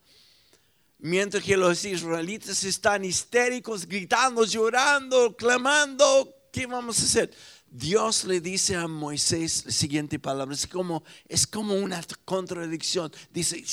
Mientras 0.99 1.43
que 1.43 1.55
los 1.55 1.85
israelitas 1.85 2.63
están 2.63 3.05
histéricos, 3.05 3.87
gritando, 3.87 4.43
llorando, 4.45 5.35
clamando, 5.35 6.35
¿qué 6.51 6.65
vamos 6.65 6.99
a 6.99 7.03
hacer? 7.03 7.31
Dios 7.69 8.23
le 8.23 8.39
dice 8.41 8.75
a 8.75 8.87
Moisés 8.87 9.65
la 9.65 9.71
siguiente 9.71 10.19
palabra, 10.19 10.53
es 10.55 10.67
como, 10.67 11.03
es 11.27 11.45
como 11.45 11.75
una 11.75 12.01
contradicción. 12.25 13.11
Dice, 13.31 13.63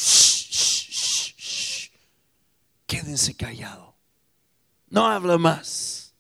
quédense 2.87 3.35
callados. 3.35 3.95
No 4.91 5.07
habla 5.07 5.39
más. 5.39 6.15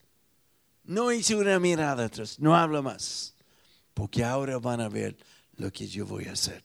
No 0.85 1.11
hice 1.13 1.35
una 1.35 1.59
mirada 1.59 2.05
atrás, 2.05 2.39
no 2.39 2.55
habla 2.55 2.83
más. 2.83 3.35
Porque 3.95 4.25
ahora 4.25 4.59
van 4.59 4.81
a 4.81 4.89
ver 4.89 5.17
lo 5.57 5.73
que 5.73 5.87
yo 5.87 6.07
voy 6.07 6.27
a 6.27 6.33
hacer. 6.33 6.65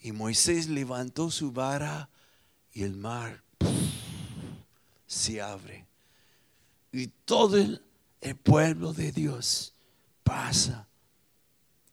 Y 0.00 0.12
Moisés 0.12 0.68
levantó 0.68 1.30
su 1.30 1.52
vara 1.52 2.08
y 2.72 2.82
el 2.82 2.96
mar 2.96 3.42
se 5.06 5.40
abre. 5.40 5.86
Y 6.90 7.06
todo 7.06 7.56
el 7.56 7.80
el 8.22 8.36
pueblo 8.36 8.92
de 8.92 9.10
Dios 9.10 9.74
pasa 10.22 10.88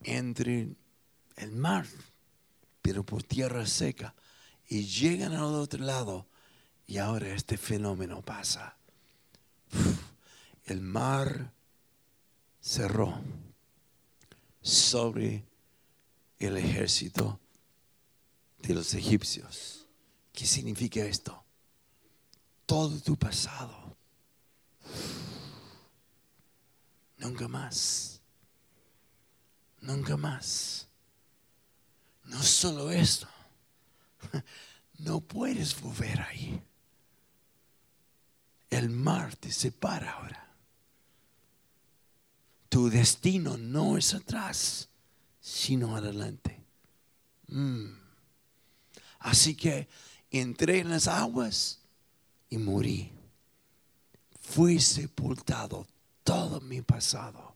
entre 0.03 0.75
el 1.35 1.51
mar, 1.51 1.87
pero 2.83 3.03
por 3.03 3.23
tierra 3.23 3.65
seca, 3.65 4.13
y 4.67 4.85
llegan 4.85 5.33
al 5.33 5.55
otro 5.55 5.83
lado, 5.83 6.27
y 6.85 6.99
ahora 6.99 7.29
este 7.29 7.57
fenómeno 7.57 8.21
pasa. 8.21 8.77
El 10.65 10.81
mar 10.81 11.51
cerró 12.61 13.19
sobre 14.61 15.43
el 16.37 16.57
ejército 16.57 17.39
de 18.59 18.75
los 18.75 18.93
egipcios. 18.93 19.87
¿Qué 20.31 20.45
significa 20.45 21.03
esto? 21.03 21.43
Todo 22.67 22.99
tu 22.99 23.17
pasado 23.17 23.97
Nunca 27.19 27.47
más. 27.47 28.21
Nunca 29.81 30.17
más. 30.17 30.87
No 32.23 32.41
solo 32.41 32.89
esto. 32.91 33.27
No 34.99 35.21
puedes 35.21 35.79
volver 35.79 36.19
ahí. 36.19 36.61
El 38.69 38.89
mar 38.89 39.33
te 39.37 39.49
separa 39.49 40.11
ahora. 40.11 40.53
Tu 42.67 42.89
destino 42.89 43.55
no 43.55 43.97
es 43.97 44.13
atrás, 44.13 44.89
sino 45.39 45.95
adelante. 45.95 46.61
Mm. 47.47 47.91
Así 49.19 49.55
que 49.55 49.87
entré 50.31 50.79
en 50.79 50.89
las 50.89 51.07
aguas 51.07 51.79
y 52.49 52.57
morí. 52.57 53.13
Fui 54.41 54.81
sepultado 54.81 55.87
todo 56.29 56.61
mi 56.61 56.83
pasado 56.83 57.55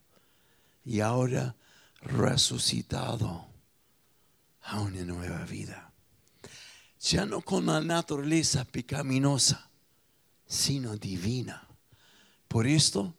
y 0.84 0.98
ahora 0.98 1.54
resucitado 2.00 3.46
a 4.62 4.80
una 4.80 5.04
nueva 5.04 5.44
vida. 5.44 5.92
Ya 6.98 7.24
no 7.24 7.40
con 7.40 7.66
la 7.66 7.80
naturaleza 7.80 8.64
pecaminosa, 8.64 9.70
sino 10.44 10.96
divina. 10.96 11.68
Por 12.48 12.66
esto, 12.66 13.14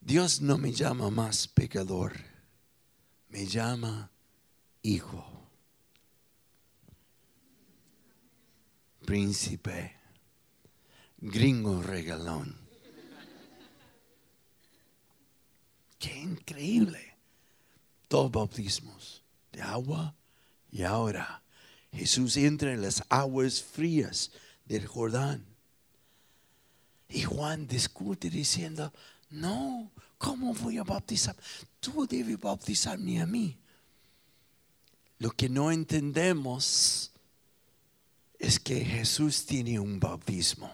Dios 0.00 0.40
no 0.40 0.56
me 0.56 0.70
llama 0.70 1.10
más 1.10 1.48
pecador, 1.48 2.12
me 3.28 3.44
llama 3.44 4.08
hijo, 4.82 5.26
príncipe, 9.04 9.96
gringo 11.18 11.82
regalón 11.82 12.65
Qué 15.98 16.18
increíble. 16.18 17.14
Dos 18.08 18.30
bautismos 18.30 19.22
de 19.52 19.62
agua 19.62 20.14
y 20.70 20.82
ahora 20.82 21.42
Jesús 21.92 22.36
entra 22.36 22.72
en 22.72 22.82
las 22.82 23.02
aguas 23.08 23.62
frías 23.62 24.30
del 24.64 24.86
Jordán. 24.86 25.44
Y 27.08 27.22
Juan 27.22 27.66
discute 27.66 28.30
diciendo, 28.30 28.92
no, 29.30 29.90
¿cómo 30.18 30.54
voy 30.54 30.78
a 30.78 30.84
bautizar? 30.84 31.36
Tú 31.80 32.06
debes 32.06 32.38
bautizarme 32.38 33.20
a 33.20 33.26
mí. 33.26 33.56
Lo 35.18 35.30
que 35.30 35.48
no 35.48 35.72
entendemos 35.72 37.12
es 38.38 38.60
que 38.60 38.84
Jesús 38.84 39.46
tiene 39.46 39.78
un 39.80 39.98
bautismo. 39.98 40.70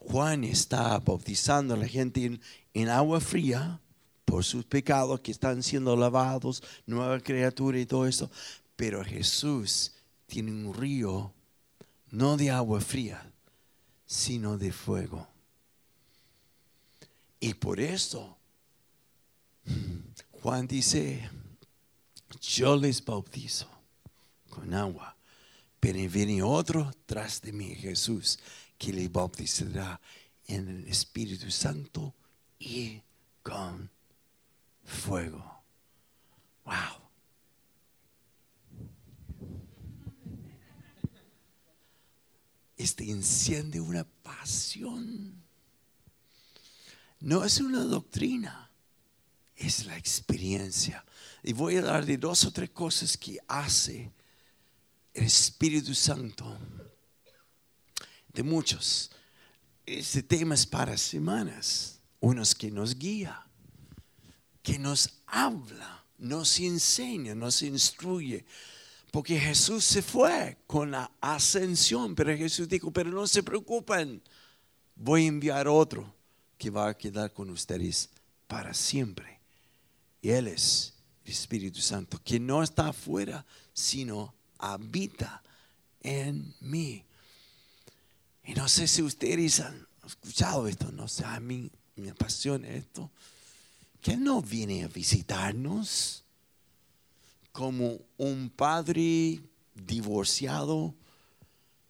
Juan 0.00 0.44
está 0.44 0.98
bautizando 0.98 1.74
a 1.74 1.76
la 1.76 1.86
gente 1.86 2.40
en, 2.72 2.88
agua 2.88 3.20
fría 3.20 3.80
por 4.24 4.44
sus 4.44 4.64
pecados 4.64 5.20
que 5.20 5.30
están 5.30 5.62
siendo 5.62 5.94
lavados, 5.94 6.62
nueva 6.86 7.20
criatura 7.20 7.78
y 7.78 7.86
todo 7.86 8.06
eso. 8.06 8.30
Pero 8.76 9.04
Jesús 9.04 9.92
tiene 10.26 10.50
un 10.52 10.74
río, 10.74 11.32
no 12.10 12.36
de 12.36 12.50
agua 12.50 12.80
fría, 12.80 13.30
sino 14.06 14.56
de 14.56 14.72
fuego. 14.72 15.28
Y 17.38 17.54
por 17.54 17.78
eso 17.78 18.36
Juan 20.42 20.66
dice, 20.66 21.30
yo 22.40 22.76
les 22.76 23.04
bautizo 23.04 23.68
con 24.48 24.72
agua, 24.72 25.14
pero 25.78 25.98
viene 26.10 26.42
otro 26.42 26.90
tras 27.06 27.42
de 27.42 27.52
mí, 27.52 27.74
Jesús, 27.74 28.38
que 28.80 28.94
les 28.94 29.12
bautizará 29.12 30.00
en 30.46 30.66
el 30.66 30.88
Espíritu 30.88 31.50
Santo 31.50 32.14
y 32.58 33.02
con 33.42 33.90
fuego. 34.82 35.62
Wow. 36.64 37.10
Este 42.78 43.10
enciende 43.10 43.82
una 43.82 44.04
pasión. 44.22 45.44
No 47.20 47.44
es 47.44 47.60
una 47.60 47.84
doctrina, 47.84 48.70
es 49.56 49.84
la 49.84 49.98
experiencia. 49.98 51.04
Y 51.42 51.52
voy 51.52 51.76
a 51.76 51.82
dar 51.82 52.06
de 52.06 52.16
dos 52.16 52.46
o 52.46 52.50
tres 52.50 52.70
cosas 52.70 53.18
que 53.18 53.38
hace 53.46 54.10
el 55.12 55.26
Espíritu 55.26 55.94
Santo. 55.94 56.58
De 58.32 58.42
muchos. 58.42 59.10
Este 59.86 60.22
tema 60.22 60.54
es 60.54 60.66
para 60.66 60.96
semanas. 60.96 62.00
Unos 62.20 62.54
que 62.54 62.70
nos 62.70 62.98
guía, 62.98 63.46
que 64.62 64.78
nos 64.78 65.20
habla, 65.26 66.04
nos 66.18 66.60
enseña, 66.60 67.34
nos 67.34 67.62
instruye. 67.62 68.44
Porque 69.10 69.38
Jesús 69.38 69.84
se 69.84 70.02
fue 70.02 70.58
con 70.66 70.92
la 70.92 71.10
ascensión, 71.20 72.14
pero 72.14 72.36
Jesús 72.36 72.68
dijo, 72.68 72.92
pero 72.92 73.10
no 73.10 73.26
se 73.26 73.42
preocupen, 73.42 74.22
voy 74.94 75.24
a 75.24 75.28
enviar 75.28 75.66
otro 75.66 76.14
que 76.56 76.70
va 76.70 76.88
a 76.88 76.96
quedar 76.96 77.32
con 77.32 77.50
ustedes 77.50 78.10
para 78.46 78.74
siempre. 78.74 79.40
Y 80.22 80.30
Él 80.30 80.46
es 80.46 80.94
el 81.24 81.32
Espíritu 81.32 81.80
Santo, 81.80 82.20
que 82.22 82.38
no 82.38 82.62
está 82.62 82.88
afuera, 82.88 83.44
sino 83.72 84.34
habita 84.58 85.42
en 86.02 86.54
mí. 86.60 87.04
Y 88.44 88.54
no 88.54 88.68
sé 88.68 88.86
si 88.86 89.02
ustedes 89.02 89.60
han 89.60 89.86
escuchado 90.06 90.66
esto, 90.66 90.90
no 90.92 91.08
sé, 91.08 91.24
a 91.24 91.40
mí 91.40 91.70
me 91.96 92.10
apasiona 92.10 92.68
esto, 92.68 93.10
que 94.00 94.16
no 94.16 94.42
viene 94.42 94.84
a 94.84 94.88
visitarnos 94.88 96.24
como 97.52 97.98
un 98.16 98.50
padre 98.50 99.40
divorciado 99.74 100.94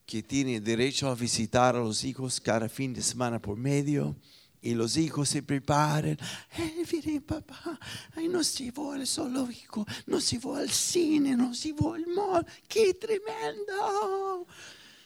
que 0.06 0.22
tiene 0.22 0.60
derecho 0.60 1.08
a 1.08 1.14
visitar 1.14 1.76
a 1.76 1.80
los 1.80 2.02
hijos 2.02 2.40
cada 2.40 2.68
fin 2.68 2.92
de 2.92 3.02
semana 3.02 3.40
por 3.40 3.56
medio 3.56 4.16
y 4.62 4.74
los 4.74 4.96
hijos 4.96 5.28
se 5.28 5.42
preparan. 5.42 6.18
Hey, 6.50 6.82
viene 6.90 7.20
papá, 7.20 7.78
ay, 8.16 8.28
nos 8.28 8.58
llevó 8.58 8.92
al 8.92 9.06
zoológico, 9.06 9.86
nos 10.06 10.30
llevó 10.30 10.56
al 10.56 10.70
cine, 10.70 11.36
nos 11.36 11.62
llevó 11.62 11.94
al 11.94 12.06
mall. 12.06 12.46
¡Qué 12.68 12.94
tremendo! 12.94 14.46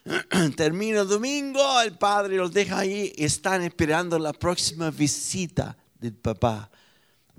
Termina 0.57 1.01
el 1.01 1.09
domingo, 1.09 1.81
el 1.81 1.97
padre 1.97 2.37
los 2.37 2.53
deja 2.53 2.81
ahí 2.81 3.13
y 3.17 3.25
están 3.25 3.63
esperando 3.63 4.19
la 4.19 4.33
próxima 4.33 4.91
visita 4.91 5.77
del 5.99 6.15
papá. 6.15 6.71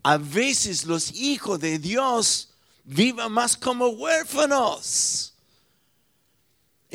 A 0.03 0.17
veces 0.17 0.85
los 0.85 1.11
hijos 1.13 1.59
de 1.59 1.79
Dios 1.79 2.53
vivan 2.83 3.31
más 3.31 3.55
como 3.55 3.87
huérfanos 3.89 5.35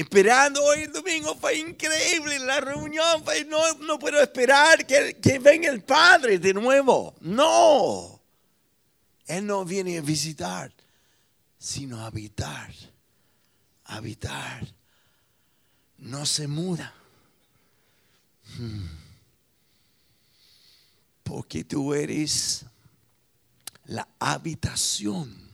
esperando 0.00 0.64
hoy 0.64 0.84
el 0.84 0.92
domingo 0.92 1.34
fue 1.34 1.58
increíble, 1.58 2.38
la 2.38 2.58
reunión 2.58 3.22
fue, 3.22 3.44
no, 3.44 3.60
no 3.80 3.98
puedo 3.98 4.18
esperar 4.22 4.86
que, 4.86 5.18
que 5.20 5.38
venga 5.38 5.68
el 5.68 5.82
Padre 5.82 6.38
de 6.38 6.54
nuevo. 6.54 7.14
No, 7.20 8.22
Él 9.26 9.46
no 9.46 9.62
viene 9.66 9.98
a 9.98 10.00
visitar, 10.00 10.72
sino 11.58 12.00
a 12.00 12.06
habitar, 12.06 12.72
habitar. 13.84 14.66
No 16.00 16.26
se 16.26 16.48
muda. 16.48 16.92
Hmm. 18.58 18.86
Porque 21.22 21.62
tú 21.62 21.94
eres 21.94 22.64
la 23.84 24.08
habitación 24.18 25.48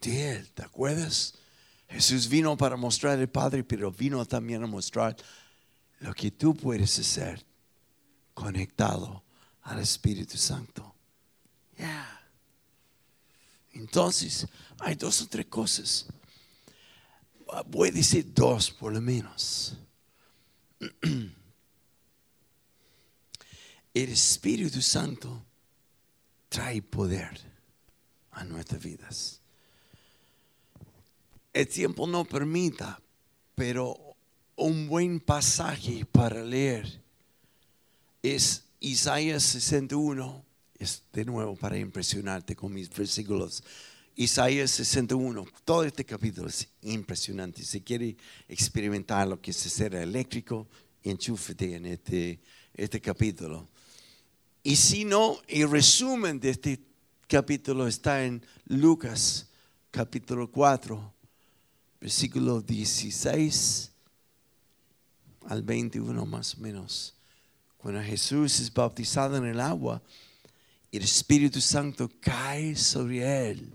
de 0.00 0.36
Él, 0.36 0.50
¿te 0.52 0.62
acuerdas? 0.62 1.34
Jesús 1.88 2.28
vino 2.28 2.56
para 2.56 2.76
mostrar 2.76 3.18
al 3.18 3.28
Padre, 3.28 3.64
pero 3.64 3.90
vino 3.90 4.24
también 4.26 4.62
a 4.62 4.66
mostrar 4.66 5.16
lo 6.00 6.12
que 6.14 6.30
tú 6.30 6.54
puedes 6.54 6.98
hacer 6.98 7.44
conectado 8.34 9.22
al 9.62 9.80
Espíritu 9.80 10.36
Santo. 10.36 10.94
Entonces, 13.72 14.46
hay 14.80 14.94
dos 14.94 15.20
o 15.22 15.26
tres 15.26 15.46
cosas. 15.46 16.06
Voy 17.66 17.88
a 17.88 17.92
decir 17.92 18.32
dos 18.32 18.70
por 18.70 18.92
lo 18.92 19.00
menos. 19.00 19.76
El 23.94 24.10
Espíritu 24.10 24.82
Santo 24.82 25.44
trae 26.48 26.82
poder 26.82 27.40
a 28.32 28.44
nuestras 28.44 28.82
vidas 28.82 29.40
el 31.54 31.68
tiempo 31.68 32.06
no 32.06 32.24
permita, 32.24 33.00
pero 33.54 34.16
un 34.56 34.88
buen 34.88 35.20
pasaje 35.20 36.04
para 36.04 36.42
leer 36.42 37.00
es 38.22 38.64
Isaías 38.80 39.44
61. 39.44 40.44
Es 40.76 41.04
de 41.12 41.24
nuevo 41.24 41.54
para 41.54 41.78
impresionarte 41.78 42.56
con 42.56 42.72
mis 42.72 42.90
versículos. 42.90 43.62
Isaías 44.16 44.70
61, 44.70 45.44
todo 45.64 45.82
este 45.82 46.04
capítulo 46.04 46.48
es 46.48 46.68
impresionante. 46.82 47.64
Si 47.64 47.80
quiere 47.80 48.16
experimentar 48.48 49.26
lo 49.26 49.40
que 49.40 49.50
es 49.50 49.56
ser 49.56 49.94
eléctrico, 49.96 50.68
enchúfete 51.02 51.74
en 51.74 51.86
este, 51.86 52.40
este 52.74 53.00
capítulo. 53.00 53.68
Y 54.62 54.76
si 54.76 55.04
no, 55.04 55.38
el 55.48 55.68
resumen 55.68 56.38
de 56.38 56.50
este 56.50 56.80
capítulo 57.26 57.88
está 57.88 58.24
en 58.24 58.44
Lucas 58.66 59.48
capítulo 59.90 60.50
4, 60.50 61.12
versículo 62.00 62.60
16 62.60 63.90
al 65.46 65.62
21 65.62 66.24
más 66.24 66.54
o 66.54 66.60
menos. 66.60 67.14
Cuando 67.78 68.00
Jesús 68.00 68.60
es 68.60 68.72
bautizado 68.72 69.36
en 69.36 69.46
el 69.46 69.60
agua, 69.60 70.00
el 70.92 71.02
Espíritu 71.02 71.60
Santo 71.60 72.08
cae 72.20 72.76
sobre 72.76 73.50
él. 73.50 73.74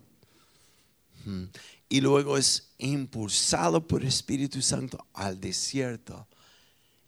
Y 1.90 2.02
luego 2.02 2.38
es 2.38 2.72
impulsado 2.78 3.88
por 3.88 4.02
el 4.02 4.08
Espíritu 4.08 4.62
Santo 4.62 5.08
al 5.14 5.40
desierto. 5.40 6.28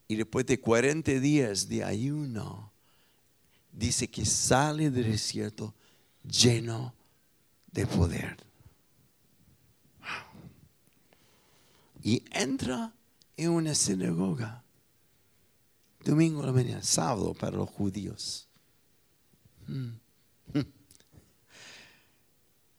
Y 0.08 0.16
después 0.16 0.46
de 0.46 0.60
40 0.60 1.12
días 1.20 1.70
de 1.70 1.84
ayuno, 1.84 2.72
dice 3.72 4.10
que 4.10 4.26
sale 4.26 4.90
del 4.90 5.12
desierto 5.12 5.74
lleno 6.24 6.94
de 7.72 7.86
poder. 7.88 8.52
y 12.04 12.24
entra 12.32 12.94
en 13.38 13.50
una 13.50 13.76
sinagoga. 13.76 14.64
Domingo 16.04 16.44
la 16.44 16.52
mañana, 16.52 16.84
sábado 16.84 17.34
para 17.34 17.58
los 17.58 17.70
judíos. 17.70 18.48
Hmm. 19.68 20.01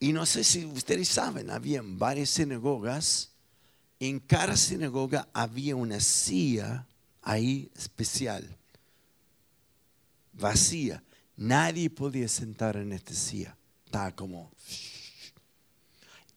Y 0.03 0.13
no 0.13 0.27
sé 0.27 0.43
si 0.43 0.65
ustedes 0.65 1.09
saben, 1.09 1.49
había 1.49 1.81
varias 1.81 2.31
sinagogas. 2.31 3.31
En 4.01 4.19
cada 4.19 4.57
sinagoga 4.57 5.29
había 5.33 5.77
una 5.77 6.01
silla 6.01 6.89
ahí 7.21 7.71
especial, 7.77 8.59
vacía. 10.33 11.05
Nadie 11.37 11.89
podía 11.89 12.27
sentar 12.27 12.79
en 12.79 12.93
esta 12.93 13.15
silla. 13.15 13.57
Estaba 13.85 14.11
como... 14.11 14.51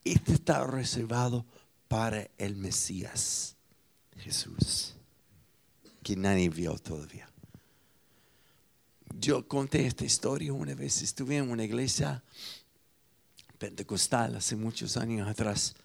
Este 0.04 0.34
estaba 0.34 0.68
reservado 0.68 1.44
para 1.88 2.30
el 2.38 2.56
Mesías, 2.58 3.56
Jesús, 4.18 4.94
que 6.04 6.16
nadie 6.16 6.50
vio 6.50 6.78
todavía. 6.78 7.28
Yo 9.20 9.48
conté 9.48 9.88
esta 9.88 10.06
historia 10.06 10.54
una 10.54 10.76
vez, 10.76 11.02
estuve 11.02 11.38
en 11.38 11.50
una 11.50 11.64
iglesia 11.64 12.22
pentecostal 13.58 14.36
hace 14.36 14.56
muchos 14.56 14.98
años 14.98 15.28
atrás 15.28 15.76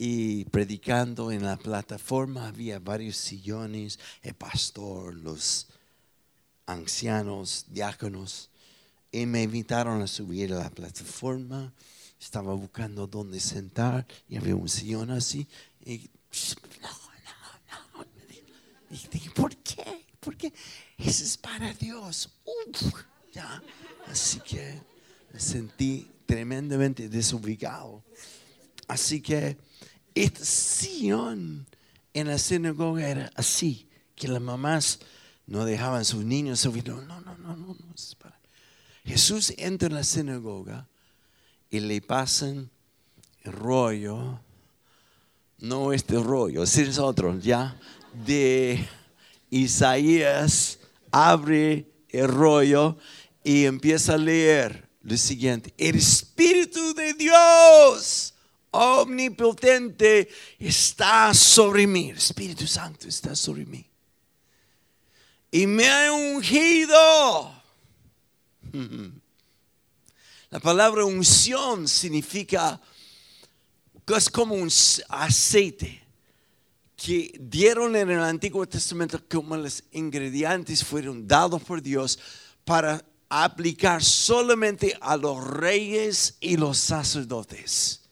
y 0.00 0.44
predicando 0.44 1.32
en 1.32 1.42
la 1.42 1.56
plataforma 1.56 2.46
había 2.46 2.78
varios 2.78 3.16
sillones, 3.16 3.98
el 4.22 4.34
pastor, 4.34 5.12
los 5.12 5.66
ancianos, 6.66 7.66
diáconos, 7.68 8.48
y 9.10 9.26
me 9.26 9.42
invitaron 9.42 10.00
a 10.00 10.06
subir 10.06 10.52
a 10.52 10.58
la 10.58 10.70
plataforma. 10.70 11.72
Estaba 12.20 12.54
buscando 12.54 13.08
dónde 13.08 13.40
sentar 13.40 14.06
y 14.28 14.36
había 14.36 14.54
un 14.54 14.68
sillón 14.68 15.10
así. 15.10 15.48
Y 15.84 16.08
no, 16.80 16.88
no, 17.72 17.98
no. 17.98 18.06
Y 18.90 19.08
dije, 19.08 19.30
¿por 19.30 19.56
qué? 19.56 20.06
Porque 20.20 20.52
eso 20.96 21.24
es 21.24 21.36
para 21.36 21.72
Dios. 21.74 22.30
Uf, 22.44 23.02
ya. 23.32 23.60
Así 24.06 24.38
que 24.40 24.80
me 25.32 25.40
sentí 25.40 26.08
tremendamente 26.28 27.08
desubicado. 27.08 28.04
Así 28.86 29.22
que 29.22 29.56
este 30.14 30.44
sillón 30.44 31.66
en 32.12 32.26
la 32.28 32.36
sinagoga 32.36 33.08
era 33.08 33.30
así, 33.34 33.88
que 34.14 34.28
las 34.28 34.42
mamás 34.42 35.00
no 35.46 35.64
dejaban 35.64 36.02
a 36.02 36.04
sus 36.04 36.22
niños 36.26 36.60
subir. 36.60 36.86
No, 36.86 37.00
no, 37.00 37.20
no, 37.22 37.34
no, 37.38 37.56
no. 37.56 37.74
Jesús 39.04 39.54
entra 39.56 39.88
en 39.88 39.94
la 39.94 40.04
sinagoga 40.04 40.86
y 41.70 41.80
le 41.80 42.02
pasan 42.02 42.70
el 43.42 43.52
rollo, 43.52 44.38
no 45.60 45.94
este 45.94 46.22
rollo, 46.22 46.62
es 46.62 46.98
otro, 46.98 47.38
ya, 47.38 47.80
de 48.26 48.86
Isaías, 49.48 50.78
abre 51.10 51.90
el 52.10 52.28
rollo 52.28 52.98
y 53.42 53.64
empieza 53.64 54.14
a 54.14 54.18
leer 54.18 54.87
lo 55.08 55.16
siguiente, 55.16 55.72
el 55.78 55.96
Espíritu 55.96 56.94
de 56.94 57.14
Dios 57.14 58.34
omnipotente 58.70 60.28
está 60.58 61.32
sobre 61.34 61.86
mí, 61.86 62.10
el 62.10 62.18
Espíritu 62.18 62.66
Santo 62.66 63.08
está 63.08 63.34
sobre 63.34 63.64
mí. 63.64 63.84
Y 65.50 65.66
me 65.66 65.88
ha 65.88 66.12
ungido 66.12 67.58
La 70.50 70.60
palabra 70.60 71.04
unción 71.04 71.86
significa 71.86 72.80
es 74.16 74.30
como 74.30 74.54
un 74.54 74.70
aceite 75.10 76.02
que 76.96 77.38
dieron 77.38 77.94
en 77.94 78.10
el 78.10 78.20
Antiguo 78.20 78.66
Testamento 78.66 79.20
como 79.28 79.54
los 79.56 79.84
ingredientes 79.92 80.82
fueron 80.82 81.28
dados 81.28 81.62
por 81.62 81.82
Dios 81.82 82.18
para 82.64 83.04
aplicar 83.28 84.02
solamente 84.02 84.96
a 85.00 85.16
los 85.16 85.44
reyes 85.46 86.36
y 86.40 86.56
los 86.56 86.78
sacerdotes. 86.78 88.02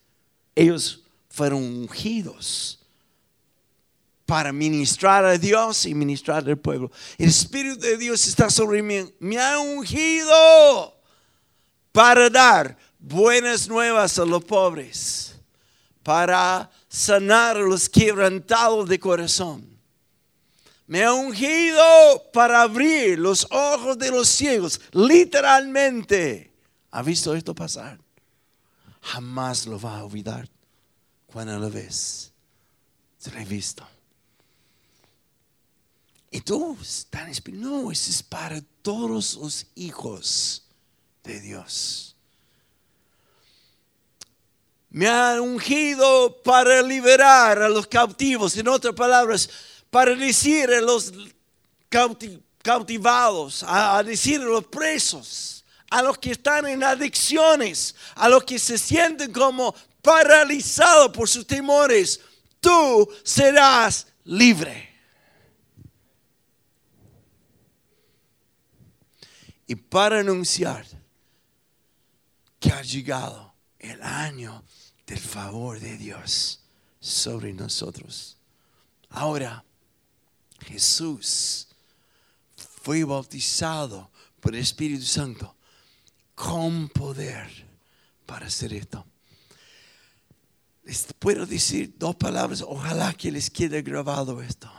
Ellos 0.54 1.02
fueron 1.28 1.62
ungidos 1.62 2.80
para 4.24 4.52
ministrar 4.52 5.24
a 5.24 5.38
Dios 5.38 5.86
y 5.86 5.94
ministrar 5.94 6.46
al 6.46 6.58
pueblo. 6.58 6.90
El 7.16 7.28
Espíritu 7.28 7.80
de 7.80 7.96
Dios 7.96 8.26
está 8.26 8.50
sobre 8.50 8.82
mí. 8.82 9.12
Me 9.20 9.38
ha 9.38 9.58
ungido 9.58 11.00
para 11.92 12.28
dar 12.28 12.76
buenas 12.98 13.68
nuevas 13.68 14.18
a 14.18 14.24
los 14.24 14.44
pobres, 14.44 15.36
para 16.02 16.70
sanar 16.88 17.56
a 17.56 17.60
los 17.60 17.88
quebrantados 17.88 18.88
de 18.88 18.98
corazón. 18.98 19.75
Me 20.86 21.02
ha 21.02 21.12
ungido 21.12 22.30
para 22.32 22.62
abrir 22.62 23.18
los 23.18 23.46
ojos 23.50 23.98
de 23.98 24.10
los 24.10 24.28
ciegos, 24.28 24.80
literalmente. 24.92 26.52
¿Ha 26.92 27.02
visto 27.02 27.34
esto 27.34 27.54
pasar? 27.54 27.98
Jamás 29.00 29.66
lo 29.66 29.80
va 29.80 29.98
a 29.98 30.04
olvidar 30.04 30.48
cuando 31.26 31.58
lo 31.58 31.70
ves. 31.70 32.32
Se 33.18 33.30
lo 33.30 33.38
he 33.38 33.44
visto. 33.44 33.86
Y 36.30 36.40
tú 36.40 36.76
están 36.80 37.32
no, 37.52 37.90
eso 37.90 38.10
es 38.10 38.22
para 38.22 38.60
todos 38.82 39.36
los 39.36 39.66
hijos 39.74 40.64
de 41.24 41.40
Dios. 41.40 42.14
Me 44.90 45.08
ha 45.08 45.40
ungido 45.40 46.42
para 46.42 46.82
liberar 46.82 47.60
a 47.60 47.68
los 47.68 47.86
cautivos, 47.86 48.56
en 48.56 48.68
otras 48.68 48.94
palabras, 48.94 49.50
para 49.90 50.14
decir 50.14 50.70
a 50.70 50.80
los 50.80 51.12
cautivados, 52.62 53.64
a, 53.66 54.02
decir 54.02 54.40
a 54.40 54.44
los 54.44 54.66
presos, 54.66 55.64
a 55.90 56.02
los 56.02 56.18
que 56.18 56.32
están 56.32 56.66
en 56.66 56.82
adicciones, 56.82 57.94
a 58.14 58.28
los 58.28 58.44
que 58.44 58.58
se 58.58 58.78
sienten 58.78 59.32
como 59.32 59.74
paralizados 60.02 61.10
por 61.12 61.28
sus 61.28 61.46
temores, 61.46 62.20
tú 62.60 63.08
serás 63.24 64.06
libre. 64.24 64.96
y 69.66 69.74
para 69.74 70.20
anunciar 70.20 70.86
que 72.60 72.70
ha 72.70 72.82
llegado 72.82 73.54
el 73.78 74.00
año 74.02 74.64
del 75.06 75.18
favor 75.18 75.80
de 75.80 75.96
Dios 75.96 76.60
sobre 77.00 77.52
nosotros. 77.52 78.38
Ahora, 79.08 79.64
Jesús 80.66 81.68
fue 82.82 83.04
bautizado 83.04 84.10
por 84.40 84.54
el 84.54 84.60
Espíritu 84.60 85.04
Santo 85.04 85.54
con 86.34 86.88
poder 86.88 87.48
para 88.26 88.46
hacer 88.46 88.72
esto. 88.72 89.06
Les 90.84 91.06
puedo 91.18 91.46
decir 91.46 91.94
dos 91.98 92.16
palabras, 92.16 92.62
ojalá 92.62 93.12
que 93.14 93.32
les 93.32 93.50
quede 93.50 93.82
grabado 93.82 94.42
esto. 94.42 94.70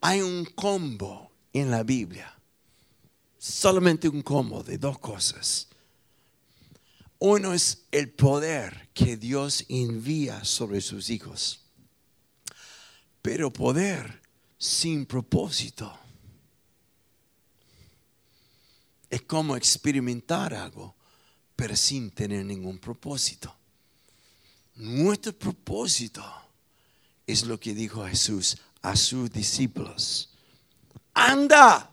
Hay 0.00 0.20
un 0.20 0.44
combo 0.44 1.32
en 1.52 1.70
la 1.70 1.82
Biblia 1.82 2.38
solamente 3.38 4.08
un 4.08 4.22
combo 4.22 4.62
de 4.62 4.78
dos 4.78 4.98
cosas. 4.98 5.68
Uno 7.20 7.52
es 7.54 7.86
el 7.90 8.10
poder 8.10 8.90
que 8.94 9.16
Dios 9.16 9.64
envía 9.68 10.44
sobre 10.44 10.80
sus 10.80 11.10
hijos, 11.10 11.64
pero 13.22 13.52
poder 13.52 14.20
sin 14.58 15.06
propósito. 15.06 15.96
Es 19.10 19.22
como 19.22 19.56
experimentar 19.56 20.54
algo, 20.54 20.94
pero 21.56 21.74
sin 21.76 22.10
tener 22.10 22.44
ningún 22.44 22.78
propósito. 22.78 23.54
Nuestro 24.76 25.32
propósito 25.32 26.24
es 27.26 27.44
lo 27.44 27.58
que 27.58 27.74
dijo 27.74 28.06
Jesús 28.06 28.58
a 28.82 28.96
sus 28.96 29.30
discípulos. 29.30 30.30
Anda 31.14 31.90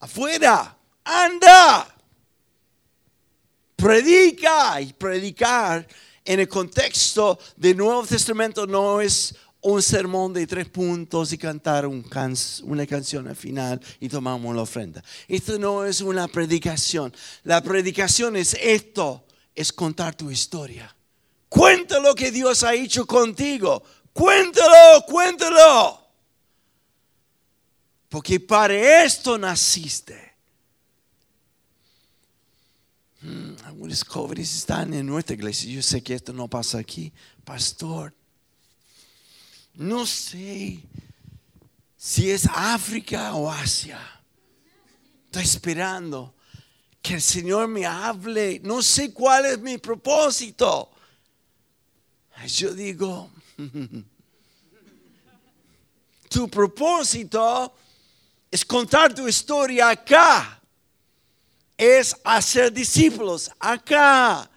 afuera 0.00 0.78
anda, 1.08 1.94
predica 3.76 4.80
y 4.80 4.92
predicar 4.92 5.86
en 6.24 6.40
el 6.40 6.48
contexto 6.48 7.38
del 7.56 7.78
Nuevo 7.78 8.06
Testamento 8.06 8.66
no 8.66 9.00
es 9.00 9.34
un 9.60 9.82
sermón 9.82 10.32
de 10.32 10.46
tres 10.46 10.68
puntos 10.68 11.32
y 11.32 11.38
cantar 11.38 11.86
una 11.86 12.86
canción 12.86 13.26
al 13.28 13.36
final 13.36 13.80
y 14.00 14.08
tomamos 14.08 14.54
la 14.54 14.62
ofrenda. 14.62 15.02
Esto 15.26 15.58
no 15.58 15.84
es 15.84 16.00
una 16.00 16.28
predicación. 16.28 17.12
La 17.44 17.62
predicación 17.62 18.36
es 18.36 18.54
esto, 18.54 19.24
es 19.54 19.72
contar 19.72 20.14
tu 20.14 20.30
historia. 20.30 20.94
Cuenta 21.48 21.98
lo 21.98 22.14
que 22.14 22.30
Dios 22.30 22.62
ha 22.62 22.74
hecho 22.74 23.06
contigo. 23.06 23.82
Cuéntalo, 24.12 25.04
cuéntalo. 25.06 26.06
Porque 28.08 28.40
para 28.40 29.04
esto 29.04 29.36
naciste. 29.36 30.28
Hmm, 33.20 33.54
algunos 33.64 34.04
jóvenes 34.04 34.54
están 34.54 34.94
en 34.94 35.06
nuestra 35.06 35.34
iglesia. 35.34 35.70
Yo 35.70 35.82
sé 35.82 36.02
que 36.02 36.14
esto 36.14 36.32
no 36.32 36.48
pasa 36.48 36.78
aquí. 36.78 37.12
Pastor, 37.44 38.14
no 39.78 40.04
sé 40.04 40.78
si 41.96 42.30
es 42.30 42.46
África 42.52 43.34
o 43.34 43.50
Asia. 43.50 43.98
Estoy 45.24 45.42
esperando 45.42 46.34
que 47.00 47.14
el 47.14 47.22
Señor 47.22 47.68
me 47.68 47.86
hable. 47.86 48.60
No 48.62 48.82
sé 48.82 49.12
cuál 49.12 49.46
es 49.46 49.58
mi 49.58 49.78
propósito. 49.78 50.90
Yo 52.46 52.74
digo, 52.74 53.30
tu 56.28 56.48
propósito 56.48 57.74
es 58.50 58.64
contar 58.64 59.14
tu 59.14 59.26
historia 59.26 59.88
acá 59.88 60.58
es 61.78 62.16
hacer 62.24 62.72
discípulos 62.72 63.50
acá, 63.60 64.50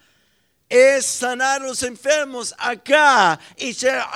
es 0.71 1.05
sanar 1.05 1.61
a 1.61 1.65
los 1.65 1.83
enfermos 1.83 2.55
acá, 2.57 3.37
echar, 3.57 4.07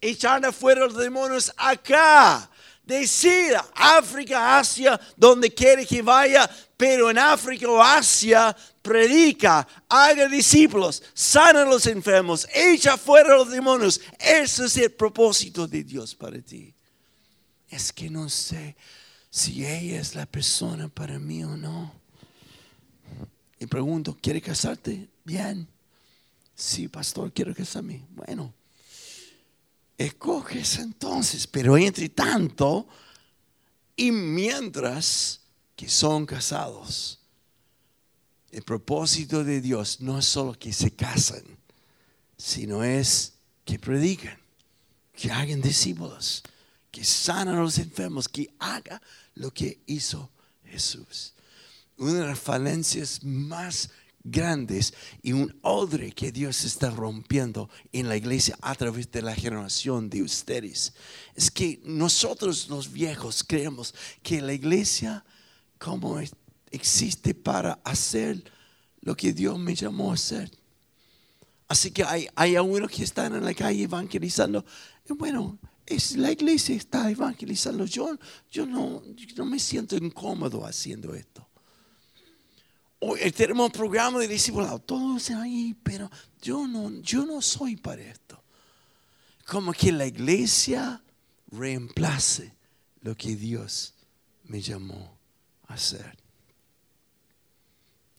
echar 0.00 0.46
afuera 0.46 0.86
los 0.86 0.96
demonios 0.96 1.52
acá. 1.58 2.50
Decir 2.82 3.54
África, 3.74 4.58
Asia, 4.58 4.98
donde 5.14 5.52
quiere 5.52 5.86
que 5.86 6.00
vaya, 6.00 6.50
pero 6.76 7.10
en 7.10 7.18
África 7.18 7.68
o 7.68 7.80
Asia 7.80 8.56
predica, 8.80 9.68
haga 9.88 10.26
discípulos, 10.26 11.02
sana 11.12 11.62
a 11.62 11.66
los 11.66 11.86
enfermos, 11.86 12.48
echa 12.52 12.96
fuera 12.96 13.36
los 13.36 13.50
demonios. 13.50 14.00
Ese 14.18 14.64
es 14.64 14.76
el 14.78 14.92
propósito 14.92 15.68
de 15.68 15.84
Dios 15.84 16.14
para 16.14 16.40
ti. 16.40 16.74
Es 17.68 17.92
que 17.92 18.08
no 18.08 18.28
sé 18.30 18.74
si 19.28 19.66
ella 19.66 20.00
es 20.00 20.14
la 20.14 20.24
persona 20.24 20.88
para 20.88 21.18
mí 21.18 21.44
o 21.44 21.56
no. 21.58 21.92
y 23.58 23.66
pregunto, 23.66 24.16
¿quieres 24.20 24.42
casarte? 24.42 25.06
Bien. 25.22 25.68
Sí, 26.60 26.88
pastor, 26.88 27.32
quiero 27.32 27.54
casarme. 27.54 28.04
Bueno, 28.10 28.52
escoges 29.96 30.76
entonces, 30.76 31.46
pero 31.46 31.78
entre 31.78 32.10
tanto 32.10 32.86
y 33.96 34.12
mientras 34.12 35.40
que 35.74 35.88
son 35.88 36.26
casados, 36.26 37.18
el 38.50 38.62
propósito 38.62 39.42
de 39.42 39.62
Dios 39.62 40.02
no 40.02 40.18
es 40.18 40.26
solo 40.26 40.52
que 40.52 40.74
se 40.74 40.90
casen, 40.90 41.44
sino 42.36 42.84
es 42.84 43.32
que 43.64 43.78
prediquen, 43.78 44.38
que 45.14 45.32
hagan 45.32 45.62
discípulos, 45.62 46.42
que 46.90 47.04
sanan 47.04 47.56
a 47.56 47.62
los 47.62 47.78
enfermos, 47.78 48.28
que 48.28 48.52
haga 48.58 49.00
lo 49.34 49.50
que 49.50 49.80
hizo 49.86 50.28
Jesús. 50.66 51.32
Una 51.96 52.12
de 52.12 52.26
las 52.26 52.38
falencias 52.38 53.24
más 53.24 53.88
grandes 54.22 54.94
y 55.22 55.32
un 55.32 55.56
odre 55.62 56.12
que 56.12 56.32
Dios 56.32 56.64
está 56.64 56.90
rompiendo 56.90 57.70
en 57.92 58.08
la 58.08 58.16
iglesia 58.16 58.56
a 58.60 58.74
través 58.74 59.10
de 59.10 59.22
la 59.22 59.34
generación 59.34 60.10
de 60.10 60.22
ustedes. 60.22 60.94
Es 61.34 61.50
que 61.50 61.80
nosotros 61.84 62.68
los 62.68 62.92
viejos 62.92 63.44
creemos 63.46 63.94
que 64.22 64.40
la 64.40 64.52
iglesia 64.52 65.24
como 65.78 66.20
existe 66.70 67.34
para 67.34 67.80
hacer 67.84 68.44
lo 69.00 69.16
que 69.16 69.32
Dios 69.32 69.58
me 69.58 69.74
llamó 69.74 70.10
a 70.10 70.14
hacer. 70.14 70.50
Así 71.68 71.90
que 71.90 72.04
hay, 72.04 72.28
hay 72.34 72.56
algunos 72.56 72.90
que 72.90 73.04
están 73.04 73.34
en 73.34 73.44
la 73.44 73.54
calle 73.54 73.84
evangelizando. 73.84 74.64
Bueno, 75.08 75.58
es, 75.86 76.16
la 76.16 76.30
iglesia 76.30 76.74
está 76.74 77.10
evangelizando. 77.10 77.84
Yo, 77.86 78.18
yo, 78.50 78.66
no, 78.66 79.02
yo 79.14 79.26
no 79.36 79.44
me 79.44 79.58
siento 79.58 79.96
incómodo 79.96 80.66
haciendo 80.66 81.14
esto. 81.14 81.46
Hoy 83.02 83.32
tenemos 83.32 83.70
programa 83.70 84.18
de 84.18 84.28
discipulado, 84.28 84.78
todos 84.78 85.30
ahí, 85.30 85.74
pero 85.82 86.10
yo 86.42 86.66
no, 86.66 86.90
yo 87.00 87.24
no 87.24 87.40
soy 87.40 87.76
para 87.76 88.02
esto. 88.02 88.42
Como 89.46 89.72
que 89.72 89.90
la 89.90 90.06
iglesia 90.06 91.02
reemplace 91.50 92.54
lo 93.00 93.16
que 93.16 93.36
Dios 93.36 93.94
me 94.44 94.60
llamó 94.60 95.16
a 95.66 95.74
hacer. 95.74 96.18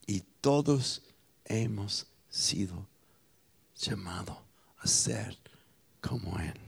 Y 0.07 0.23
todos 0.41 1.03
hemos 1.45 2.07
sido 2.27 2.87
llamados 3.75 4.37
a 4.79 4.87
ser 4.87 5.37
como 6.01 6.39
Él. 6.39 6.59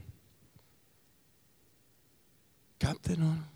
Cáptenlo. 2.78 3.54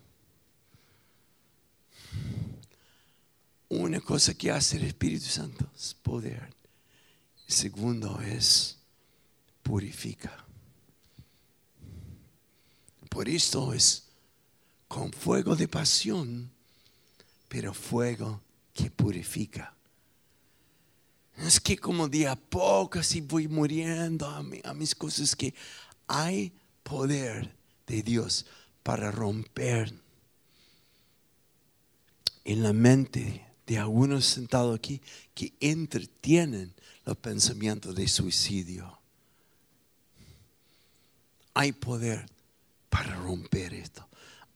Una 3.69 4.01
cosa 4.01 4.33
que 4.33 4.51
hace 4.51 4.79
el 4.79 4.85
Espíritu 4.85 5.27
Santo 5.27 5.71
es 5.77 5.93
poder. 5.95 6.55
El 7.47 7.55
segundo 7.55 8.21
es 8.21 8.79
purifica. 9.63 10.45
Por 13.11 13.29
esto 13.29 13.75
es 13.75 14.05
con 14.87 15.13
fuego 15.13 15.55
de 15.55 15.69
pasión, 15.69 16.51
pero 17.49 17.75
fuego 17.75 18.41
que 18.73 18.91
purifica. 18.91 19.75
Es 21.37 21.61
que 21.61 21.77
como 21.77 22.09
de 22.09 22.27
a 22.27 22.37
poco 22.37 22.99
así 22.99 23.21
voy 23.21 23.49
muriendo 23.49 24.27
a, 24.27 24.39
a 24.65 24.75
mis 24.75 24.95
cosas 24.95 25.37
que 25.37 25.55
hay 26.07 26.53
poder 26.83 27.55
de 27.87 28.03
Dios 28.03 28.47
para 28.83 29.11
romper 29.11 29.95
en 32.45 32.63
la 32.63 32.73
mente 32.73 33.48
de 33.69 33.77
algunos 33.77 34.25
sentados 34.25 34.75
aquí 34.75 35.03
que 35.35 35.53
entretienen 35.61 36.75
los 37.05 37.19
pensamientos 37.19 37.95
de 37.95 38.09
suicidio. 38.09 38.99
Hay 41.53 41.73
poder 41.73 42.25
para 42.89 43.15
romper 43.17 43.75
esto. 43.75 44.09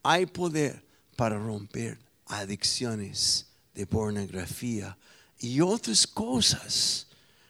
Hay 0.02 0.24
poder 0.24 0.82
para 1.14 1.38
romper 1.38 1.98
adicciones 2.24 3.48
de 3.74 3.86
pornografía 3.86 4.96
y 5.38 5.60
otras 5.60 6.06
cosas 6.06 7.06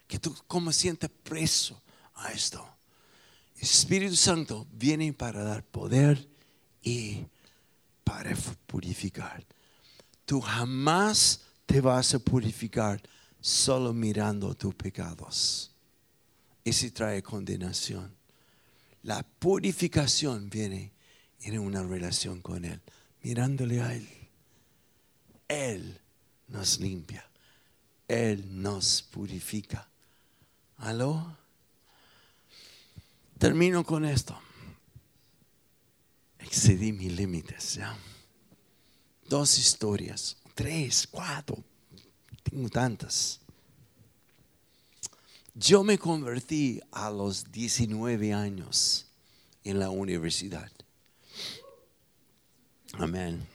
que 0.09 0.19
tú 0.19 0.35
como 0.49 0.73
sientes 0.73 1.11
preso 1.23 1.81
a 2.15 2.33
esto. 2.33 2.67
Espíritu 3.57 4.17
Santo 4.17 4.67
viene 4.73 5.13
para 5.13 5.45
dar 5.45 5.63
poder 5.63 6.29
y 6.83 7.25
para 8.03 8.35
purificar. 8.67 9.47
Tú 10.25 10.41
jamás 10.41 11.52
te 11.67 11.81
vas 11.81 12.15
a 12.15 12.19
purificar 12.19 13.01
solo 13.41 13.93
mirando 13.93 14.55
tus 14.55 14.75
pecados. 14.75 15.75
Ese 16.65 16.91
trae 16.91 17.23
condenación. 17.23 18.15
La 19.03 19.23
purificación 19.23 20.49
viene 20.49 20.93
en 21.41 21.59
una 21.59 21.83
relación 21.83 22.41
con 22.41 22.65
Él, 22.65 22.81
mirándole 23.23 23.81
a 23.81 23.95
Él. 23.95 24.09
Él 25.49 26.01
nos 26.49 26.79
limpia. 26.79 27.29
Él 28.07 28.63
nos 28.63 29.03
purifica. 29.03 29.89
¿Aló? 30.77 31.37
Termino 33.39 33.85
con 33.85 34.05
esto. 34.05 34.39
Excedí 36.39 36.93
mis 36.93 37.13
límites. 37.13 37.81
Dos 39.29 39.59
historias 39.59 40.37
tres, 40.55 41.07
cuatro, 41.11 41.63
tengo 42.43 42.69
tantas. 42.69 43.41
Yo 45.55 45.85
me 45.85 45.99
convertí 45.99 46.81
a 46.91 47.11
los 47.11 47.51
19 47.53 48.33
años 48.33 49.07
en 49.65 49.79
la 49.79 49.91
universidad. 49.91 50.71
Amén. 52.95 53.47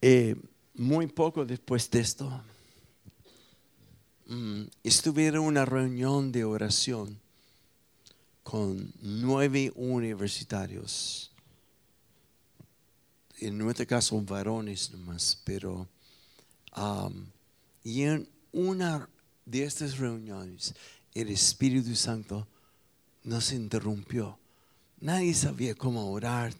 Eh, 0.00 0.36
muy 0.74 1.06
poco 1.08 1.44
después 1.44 1.90
de 1.90 2.00
esto, 2.00 2.42
mm, 4.26 4.62
estuve 4.84 5.26
en 5.26 5.38
una 5.38 5.64
reunión 5.64 6.30
de 6.30 6.44
oración 6.44 7.18
con 8.44 8.92
nueve 9.02 9.72
universitarios 9.74 11.27
en 13.40 13.58
nuestro 13.58 13.86
caso 13.86 14.20
varones 14.22 14.90
nomás, 14.90 15.40
pero 15.44 15.88
um, 16.76 17.26
y 17.84 18.02
en 18.02 18.28
una 18.52 19.08
de 19.44 19.64
estas 19.64 19.98
reuniones 19.98 20.74
el 21.14 21.28
Espíritu 21.28 21.94
Santo 21.94 22.46
nos 23.24 23.52
interrumpió. 23.52 24.38
Nadie 25.00 25.34
sabía 25.34 25.74
cómo 25.74 26.10
orar. 26.10 26.52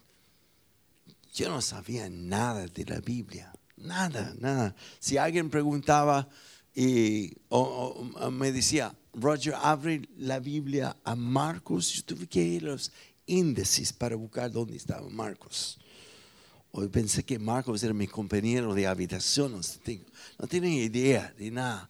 Yo 1.35 1.49
no 1.49 1.61
sabía 1.61 2.09
nada 2.09 2.67
de 2.67 2.85
la 2.85 3.01
Biblia, 3.01 3.53
nada, 3.77 4.35
nada. 4.39 4.75
Si 4.99 5.17
alguien 5.17 5.51
preguntaba 5.51 6.29
y, 6.75 7.37
o, 7.49 8.05
me 8.31 8.53
decía, 8.53 8.95
Roger, 9.13 9.55
abre 9.55 10.09
la 10.17 10.39
Biblia 10.39 10.97
a 11.05 11.15
Marcos, 11.15 11.93
yo 11.93 12.05
tuve 12.05 12.27
que 12.27 12.43
ir 12.43 12.63
los 12.63 12.93
índices 13.27 13.93
para 13.93 14.17
buscar 14.17 14.51
dónde 14.51 14.77
estaba 14.77 15.09
Marcos. 15.09 15.79
Hoy 16.71 16.89
pensé 16.89 17.25
que 17.25 17.39
Marcos 17.39 17.83
era 17.83 17.95
mi 17.95 18.07
compañero 18.07 18.75
de 18.75 18.87
habitación, 18.87 19.53
no, 20.39 20.47
tienen 20.47 20.73
idea 20.73 21.33
de 21.39 21.51
nada. 21.51 21.89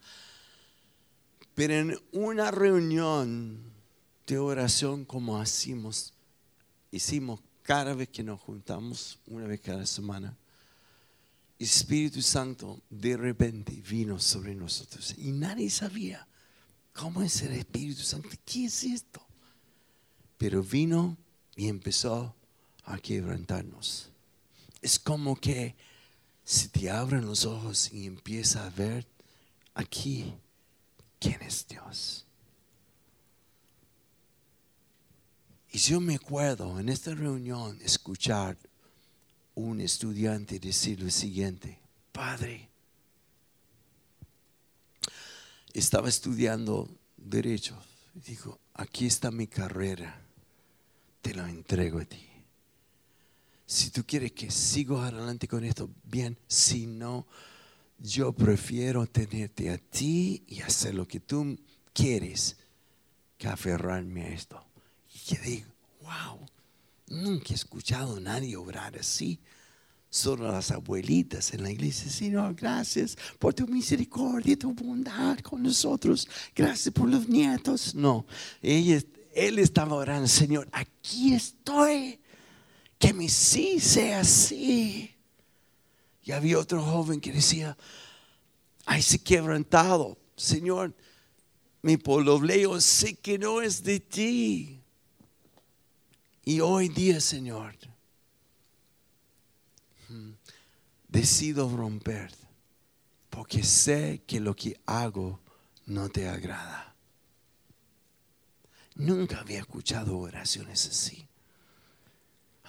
Pero 1.54 1.74
en 1.74 2.00
una 2.12 2.50
reunión 2.50 3.60
de 4.26 4.38
oración 4.38 5.04
como 5.04 5.40
hacemos, 5.40 6.14
hicimos 6.92 7.40
cada 7.62 7.94
vez 7.94 8.08
que 8.08 8.22
nos 8.22 8.40
juntamos, 8.40 9.18
una 9.26 9.46
vez 9.46 9.60
cada 9.60 9.84
semana, 9.84 10.36
Espíritu 11.58 12.22
Santo 12.22 12.80
de 12.88 13.16
repente 13.16 13.72
vino 13.88 14.20
sobre 14.20 14.54
nosotros 14.54 15.16
y 15.18 15.32
nadie 15.32 15.68
sabía 15.70 16.28
cómo 16.92 17.20
es 17.22 17.42
el 17.42 17.52
Espíritu 17.54 18.02
Santo, 18.02 18.28
qué 18.44 18.66
es 18.66 18.84
esto. 18.84 19.20
Pero 20.36 20.62
vino 20.62 21.16
y 21.56 21.66
empezó 21.66 22.36
a 22.84 22.98
quebrantarnos 22.98 24.12
es 24.82 24.98
como 24.98 25.36
que 25.36 25.74
si 26.44 26.68
te 26.68 26.90
abren 26.90 27.26
los 27.26 27.44
ojos 27.44 27.92
y 27.92 28.06
empieza 28.06 28.66
a 28.66 28.70
ver 28.70 29.06
aquí 29.74 30.34
quién 31.18 31.42
es 31.42 31.66
Dios. 31.68 32.24
Y 35.70 35.78
yo 35.78 36.00
me 36.00 36.14
acuerdo 36.14 36.80
en 36.80 36.88
esta 36.88 37.14
reunión 37.14 37.78
escuchar 37.82 38.56
un 39.54 39.80
estudiante 39.80 40.58
decir 40.58 41.02
lo 41.02 41.10
siguiente, 41.10 41.78
Padre, 42.12 42.68
estaba 45.74 46.08
estudiando 46.08 46.88
derecho. 47.16 47.76
Dijo, 48.14 48.58
aquí 48.74 49.06
está 49.06 49.30
mi 49.30 49.46
carrera, 49.46 50.20
te 51.20 51.34
la 51.34 51.48
entrego 51.50 52.00
a 52.00 52.04
ti. 52.04 52.27
Si 53.70 53.90
tú 53.90 54.02
quieres 54.06 54.32
que 54.32 54.50
siga 54.50 55.06
adelante 55.06 55.46
con 55.46 55.62
esto, 55.62 55.90
bien. 56.04 56.38
Si 56.46 56.86
no, 56.86 57.26
yo 57.98 58.32
prefiero 58.32 59.06
tenerte 59.06 59.68
a 59.68 59.76
ti 59.76 60.42
y 60.46 60.62
hacer 60.62 60.94
lo 60.94 61.06
que 61.06 61.20
tú 61.20 61.58
quieres 61.92 62.56
que 63.36 63.46
aferrarme 63.46 64.24
a 64.24 64.28
esto. 64.28 64.64
Y 65.14 65.18
que 65.18 65.38
digo, 65.42 65.70
wow, 66.00 66.38
nunca 67.08 67.48
he 67.50 67.56
escuchado 67.56 68.16
a 68.16 68.20
nadie 68.20 68.56
obrar 68.56 68.96
así. 68.96 69.38
Solo 70.08 70.50
las 70.50 70.70
abuelitas 70.70 71.52
en 71.52 71.62
la 71.62 71.70
iglesia, 71.70 72.10
Señor, 72.10 72.54
gracias 72.54 73.18
por 73.38 73.52
tu 73.52 73.66
misericordia, 73.66 74.58
tu 74.58 74.72
bondad 74.72 75.40
con 75.40 75.62
nosotros. 75.62 76.26
Gracias 76.56 76.94
por 76.94 77.06
los 77.06 77.28
nietos. 77.28 77.94
No, 77.94 78.24
él 78.62 79.58
estaba 79.58 79.94
orando, 79.94 80.26
Señor, 80.26 80.66
aquí 80.72 81.34
estoy. 81.34 82.18
Que 82.98 83.12
mi 83.12 83.28
sí 83.28 83.80
sea 83.80 84.24
sí. 84.24 85.14
Y 86.22 86.32
había 86.32 86.58
otro 86.58 86.82
joven 86.82 87.20
que 87.20 87.32
decía, 87.32 87.76
ay, 88.84 89.00
se 89.02 89.18
quebrantado, 89.18 90.18
Señor, 90.36 90.94
mi 91.82 91.96
pobleo 91.96 92.80
sé 92.80 93.14
que 93.14 93.38
no 93.38 93.62
es 93.62 93.82
de 93.82 94.00
ti. 94.00 94.82
Y 96.44 96.60
hoy 96.60 96.88
día, 96.88 97.20
Señor, 97.20 97.76
mm, 100.08 100.32
decido 101.08 101.68
romper 101.68 102.34
porque 103.30 103.62
sé 103.62 104.22
que 104.26 104.40
lo 104.40 104.56
que 104.56 104.80
hago 104.86 105.40
no 105.86 106.08
te 106.08 106.28
agrada. 106.28 106.94
Nunca 108.96 109.40
había 109.40 109.60
escuchado 109.60 110.18
oraciones 110.18 110.86
así. 110.86 111.27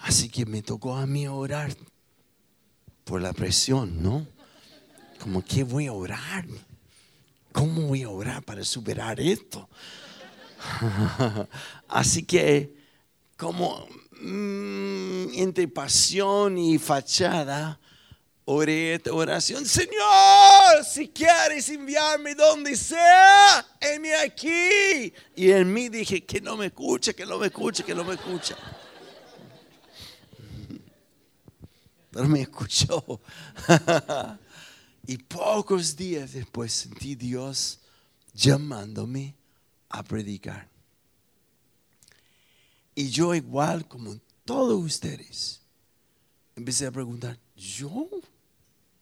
Así 0.00 0.28
que 0.28 0.46
me 0.46 0.62
tocó 0.62 0.96
a 0.96 1.06
mí 1.06 1.26
orar 1.28 1.74
por 3.04 3.20
la 3.20 3.32
presión, 3.32 4.02
¿no? 4.02 4.26
Como 5.18 5.44
que 5.44 5.64
voy 5.64 5.86
a 5.86 5.92
orar. 5.92 6.46
¿Cómo 7.52 7.82
voy 7.82 8.02
a 8.02 8.08
orar 8.08 8.42
para 8.42 8.64
superar 8.64 9.20
esto? 9.20 9.68
Así 11.88 12.22
que, 12.22 12.74
como 13.36 13.86
mm, 14.20 15.34
entre 15.34 15.68
pasión 15.68 16.56
y 16.56 16.78
fachada, 16.78 17.78
oré 18.44 18.94
esta 18.94 19.12
oración. 19.12 19.66
Señor, 19.66 20.84
si 20.88 21.08
quieres 21.08 21.68
enviarme 21.68 22.34
donde 22.34 22.76
sea, 22.76 23.66
envíame 23.80 24.14
aquí. 24.22 25.12
Y 25.36 25.50
en 25.50 25.72
mí 25.72 25.88
dije 25.88 26.24
que 26.24 26.40
no 26.40 26.56
me 26.56 26.66
escucha, 26.66 27.12
que 27.12 27.26
no 27.26 27.38
me 27.38 27.48
escucha, 27.48 27.84
que 27.84 27.94
no 27.94 28.04
me 28.04 28.14
escucha. 28.14 28.56
Pero 32.10 32.28
me 32.28 32.42
escuchó. 32.42 33.20
Y 35.06 35.18
pocos 35.18 35.96
días 35.96 36.34
después 36.34 36.72
sentí 36.72 37.14
Dios 37.14 37.80
llamándome 38.32 39.34
a 39.88 40.02
predicar. 40.02 40.68
Y 42.94 43.08
yo 43.10 43.34
igual 43.34 43.88
como 43.88 44.20
todos 44.44 44.82
ustedes, 44.84 45.62
empecé 46.54 46.86
a 46.86 46.92
preguntar, 46.92 47.38
¿yo? 47.56 48.08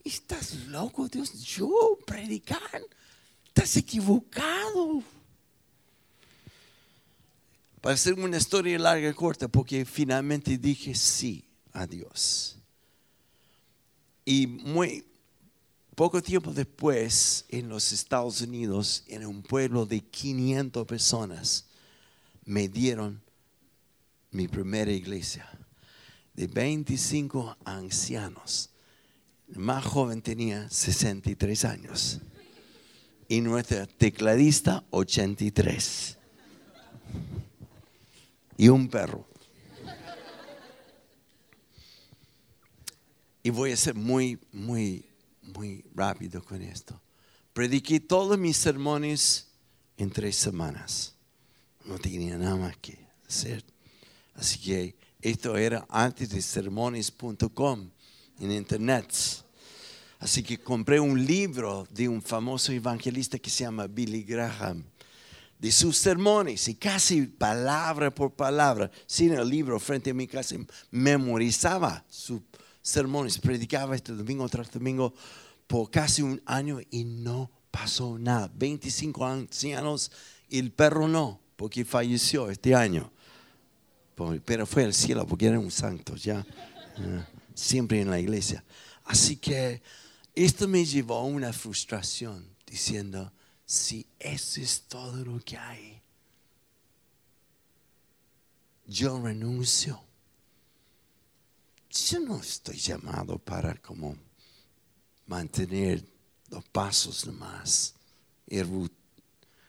¿Estás 0.04 0.54
loco, 0.66 1.08
Dios? 1.08 1.42
¿Yo 1.42 1.98
predicar? 2.06 2.82
Estás 3.46 3.76
equivocado. 3.76 5.02
Para 7.80 7.94
hacer 7.94 8.14
una 8.14 8.38
historia 8.38 8.78
larga 8.78 9.10
y 9.10 9.14
corta, 9.14 9.48
porque 9.48 9.84
finalmente 9.84 10.56
dije 10.58 10.94
sí 10.94 11.44
a 11.72 11.86
Dios. 11.86 12.57
Y 14.30 14.46
muy, 14.46 15.06
poco 15.94 16.20
tiempo 16.20 16.52
después, 16.52 17.46
en 17.48 17.70
los 17.70 17.92
Estados 17.92 18.42
Unidos, 18.42 19.02
en 19.08 19.24
un 19.24 19.42
pueblo 19.42 19.86
de 19.86 20.02
500 20.02 20.86
personas, 20.86 21.64
me 22.44 22.68
dieron 22.68 23.22
mi 24.30 24.46
primera 24.46 24.92
iglesia 24.92 25.48
de 26.34 26.46
25 26.46 27.56
ancianos. 27.64 28.68
El 29.48 29.60
más 29.60 29.82
joven 29.86 30.20
tenía 30.20 30.68
63 30.68 31.64
años 31.64 32.20
y 33.28 33.40
nuestra 33.40 33.86
tecladista 33.86 34.84
83 34.90 36.18
y 38.58 38.68
un 38.68 38.88
perro. 38.88 39.27
Y 43.42 43.50
voy 43.50 43.72
a 43.72 43.76
ser 43.76 43.94
muy, 43.94 44.38
muy 44.52 45.08
muy 45.48 45.84
rápido 45.94 46.42
con 46.42 46.62
esto. 46.62 47.00
Prediqué 47.52 48.00
todos 48.00 48.38
mis 48.38 48.56
sermones 48.56 49.48
en 49.96 50.10
tres 50.10 50.36
semanas. 50.36 51.14
No 51.84 51.98
tenía 51.98 52.36
nada 52.36 52.56
más 52.56 52.76
que 52.76 52.98
hacer. 53.26 53.64
Así 54.34 54.58
que 54.58 54.94
esto 55.20 55.56
era 55.56 55.86
antes 55.88 56.30
de 56.30 56.40
sermones.com 56.40 57.90
en 58.40 58.52
internet. 58.52 59.12
Así 60.20 60.42
que 60.42 60.58
compré 60.58 61.00
un 61.00 61.24
libro 61.24 61.86
de 61.90 62.08
un 62.08 62.22
famoso 62.22 62.72
evangelista 62.72 63.38
que 63.38 63.50
se 63.50 63.64
llama 63.64 63.86
Billy 63.86 64.22
Graham, 64.22 64.84
de 65.58 65.72
sus 65.72 65.96
sermones, 65.96 66.68
y 66.68 66.74
casi 66.74 67.22
palabra 67.22 68.14
por 68.14 68.32
palabra, 68.32 68.90
sin 69.06 69.32
el 69.32 69.48
libro 69.48 69.80
frente 69.80 70.10
a 70.10 70.14
mi 70.14 70.26
casa, 70.26 70.56
memorizaba 70.90 72.04
su 72.08 72.42
sermones, 72.88 73.38
predicaba 73.38 73.94
este 73.94 74.12
domingo 74.12 74.48
tras 74.48 74.70
domingo 74.70 75.12
por 75.66 75.90
casi 75.90 76.22
un 76.22 76.40
año 76.46 76.80
y 76.90 77.04
no 77.04 77.50
pasó 77.70 78.18
nada. 78.18 78.50
25 78.54 79.26
ancianos 79.26 80.10
y 80.48 80.58
el 80.58 80.72
perro 80.72 81.06
no, 81.06 81.40
porque 81.56 81.84
falleció 81.84 82.50
este 82.50 82.74
año. 82.74 83.12
Pero 84.44 84.66
fue 84.66 84.84
al 84.84 84.94
cielo 84.94 85.26
porque 85.26 85.46
era 85.46 85.60
un 85.60 85.70
santo 85.70 86.16
ya, 86.16 86.44
siempre 87.54 88.00
en 88.00 88.10
la 88.10 88.18
iglesia. 88.18 88.64
Así 89.04 89.36
que 89.36 89.82
esto 90.34 90.66
me 90.66 90.84
llevó 90.84 91.18
a 91.18 91.24
una 91.24 91.52
frustración 91.52 92.48
diciendo, 92.66 93.32
si 93.64 94.06
eso 94.18 94.60
es 94.60 94.82
todo 94.88 95.24
lo 95.24 95.38
que 95.40 95.56
hay, 95.56 96.00
yo 98.86 99.20
renuncio 99.20 100.07
yo 101.90 102.20
no 102.20 102.38
estoy 102.38 102.76
llamado 102.76 103.38
para 103.38 103.74
como 103.74 104.16
mantener 105.26 106.04
los 106.50 106.64
pasos 106.64 107.26
nomás, 107.26 107.94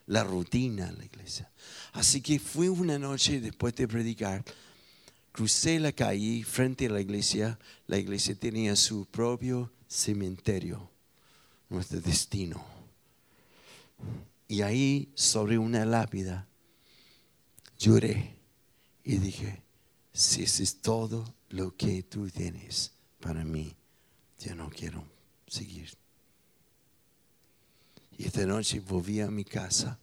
la 0.07 0.23
rutina 0.23 0.89
en 0.89 0.97
la 0.97 1.05
iglesia. 1.05 1.51
Así 1.93 2.21
que 2.21 2.39
fui 2.39 2.67
una 2.67 2.97
noche 2.97 3.39
después 3.39 3.75
de 3.75 3.87
predicar, 3.87 4.43
crucé 5.31 5.79
la 5.79 5.91
calle 5.91 6.43
frente 6.43 6.87
a 6.87 6.89
la 6.89 7.01
iglesia, 7.01 7.59
la 7.87 7.97
iglesia 7.97 8.35
tenía 8.35 8.75
su 8.75 9.05
propio 9.05 9.71
cementerio, 9.87 10.89
nuestro 11.69 12.01
destino. 12.01 12.63
Y 14.47 14.61
ahí 14.61 15.11
sobre 15.13 15.57
una 15.57 15.85
lápida 15.85 16.47
lloré 17.77 18.35
y 19.03 19.17
dije, 19.17 19.61
si 20.11 20.43
eso 20.43 20.63
es 20.63 20.81
todo 20.81 21.38
lo 21.49 21.75
que 21.75 22.03
tú 22.03 22.29
tienes 22.29 22.93
para 23.19 23.43
mí, 23.43 23.75
yo 24.39 24.55
no 24.55 24.69
quiero 24.69 25.03
seguir. 25.47 25.89
Y 28.17 28.25
esta 28.25 28.45
noche 28.45 28.79
volví 28.79 29.21
a 29.21 29.31
mi 29.31 29.45
casa 29.45 29.97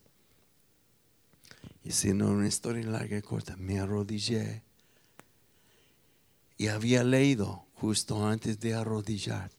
y 1.83 1.89
haciendo 1.89 2.29
una 2.29 2.47
historia 2.47 2.85
larga 2.85 3.17
y 3.17 3.21
corta, 3.21 3.55
me 3.55 3.79
arrodillé 3.79 4.63
y 6.57 6.67
había 6.67 7.03
leído 7.03 7.65
justo 7.75 8.25
antes 8.25 8.59
de 8.59 8.73
arrodillar 8.73 9.51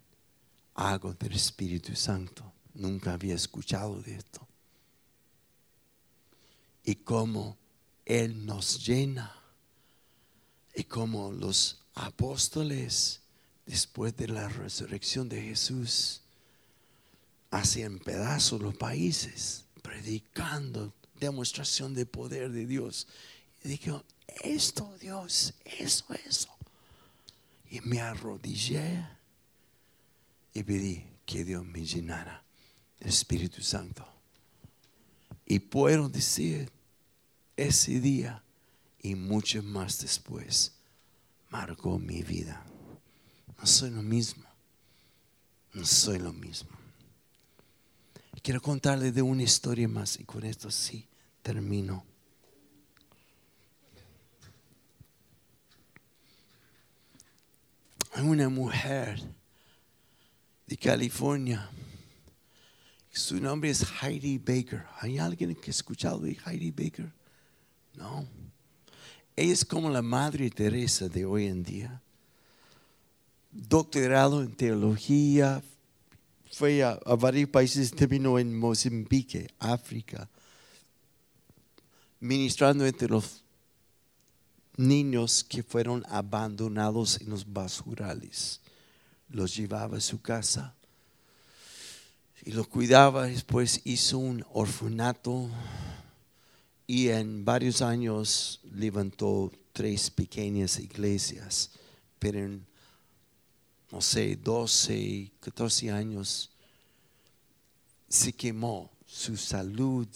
algo 0.75 1.15
del 1.15 1.33
Espíritu 1.33 1.95
Santo. 1.95 2.53
Nunca 2.75 3.13
había 3.13 3.35
escuchado 3.35 4.03
de 4.03 4.17
esto. 4.17 4.47
Y 6.85 6.97
cómo 6.97 7.57
Él 8.05 8.45
nos 8.45 8.85
llena 8.87 9.38
y 10.79 10.85
como 10.85 11.33
los 11.33 11.81
apóstoles, 11.97 13.21
después 13.67 14.17
de 14.17 14.29
la 14.29 14.49
resurrección 14.49 15.29
de 15.29 15.43
Jesús, 15.43 16.23
hacían 17.51 17.99
pedazos 17.99 18.61
los 18.63 18.77
países, 18.77 19.65
predicando 19.83 20.95
demostración 21.19 21.95
de 21.95 22.07
poder 22.07 22.53
de 22.53 22.65
Dios. 22.65 23.09
Y 23.65 23.71
dije, 23.71 23.91
esto 24.45 24.97
Dios, 25.01 25.53
eso, 25.65 26.05
eso. 26.25 26.57
Y 27.69 27.81
me 27.81 28.01
arrodillé 28.01 29.05
y 30.55 30.63
pedí 30.63 31.05
que 31.27 31.45
Dios 31.45 31.65
me 31.67 31.85
llenara 31.85 32.45
el 33.01 33.09
Espíritu 33.09 33.63
Santo. 33.63 34.07
Y 35.45 35.59
puedo 35.59 36.09
decir, 36.09 36.71
ese 37.57 37.99
día 37.99 38.45
y 39.01 39.15
mucho 39.15 39.63
más 39.63 40.01
después 40.01 40.73
marcó 41.51 41.99
mi 41.99 42.23
vida. 42.23 42.65
No 43.59 43.67
soy 43.67 43.91
lo 43.91 44.03
mismo. 44.03 44.45
No 45.73 45.85
soy 45.85 46.19
lo 46.19 46.33
mismo. 46.33 46.71
Quiero 48.43 48.61
contarle 48.61 49.13
de 49.13 49.23
una 49.23 49.43
historia 49.43 49.89
más 49.89 50.19
y 50.19 50.25
con 50.25 50.45
esto 50.45 50.71
sí 50.71 51.07
termino. 51.43 52.05
Hay 58.13 58.25
una 58.25 58.49
mujer 58.49 59.21
de 60.67 60.77
California. 60.77 61.71
Su 63.13 63.41
nombre 63.41 63.71
es 63.71 63.85
Heidi 64.03 64.39
Baker. 64.39 64.85
¿Hay 65.01 65.19
alguien 65.19 65.55
que 65.55 65.71
ha 65.71 65.71
escuchado 65.71 66.21
de 66.21 66.37
Heidi 66.45 66.71
Baker? 66.71 67.13
No. 67.95 68.27
Es 69.41 69.65
como 69.65 69.89
la 69.89 70.03
Madre 70.03 70.51
Teresa 70.51 71.09
de 71.09 71.25
hoy 71.25 71.47
en 71.47 71.63
día. 71.63 72.03
Doctorado 73.53 74.43
en 74.43 74.51
teología, 74.51 75.63
fue 76.51 76.83
a, 76.83 76.99
varios 77.17 77.49
países, 77.49 77.93
terminó 77.93 78.41
en 78.41 78.59
Mozambique, 78.59 79.47
África, 79.61 80.29
ministrando 82.19 82.85
entre 82.85 83.07
los 83.07 83.45
niños 84.77 85.45
que 85.45 85.63
fueron 85.63 86.05
abandonados 86.09 87.21
en 87.21 87.31
los 87.31 87.53
basurales. 87.53 88.61
Los 89.29 89.55
llevaba 89.55 89.99
a 89.99 90.01
su 90.01 90.21
casa 90.21 90.75
y 92.45 92.51
los 92.51 92.67
cuidaba. 92.67 93.29
Después 93.29 93.83
hizo 93.85 94.19
un 94.19 94.45
orfanato 94.53 95.49
y 96.89 97.11
en 97.11 97.45
varios 97.45 97.83
años 97.83 98.61
levantó 98.73 99.53
tres 99.73 100.11
pequeñas 100.11 100.81
iglesias. 100.81 101.71
Pero 102.19 102.41
en 102.41 102.67
no 103.91 104.01
sé, 104.03 104.37
12, 104.37 105.33
14 105.41 105.91
años, 105.91 106.51
se 108.09 108.33
quemó, 108.33 108.91
su 109.07 109.37
salud 109.37 110.07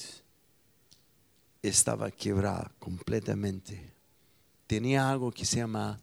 estaba 1.62 2.10
quebrada 2.10 2.70
completamente. 2.78 3.92
Tenía 4.66 5.08
algo 5.08 5.30
que 5.30 5.46
se 5.46 5.58
llama 5.58 6.00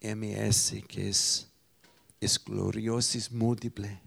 MS, 0.00 0.84
que 0.88 1.08
es 1.08 1.48
esclerosis 2.20 3.32
múltiple. 3.32 4.00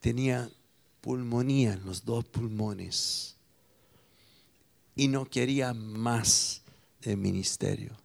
Tenía 0.00 0.50
pulmonía 1.00 1.74
en 1.74 1.84
los 1.84 2.04
dos 2.04 2.24
pulmones 2.24 3.36
y 4.94 5.08
no 5.08 5.24
quería 5.24 5.72
más 5.74 6.62
del 7.02 7.16
ministerio. 7.16 7.96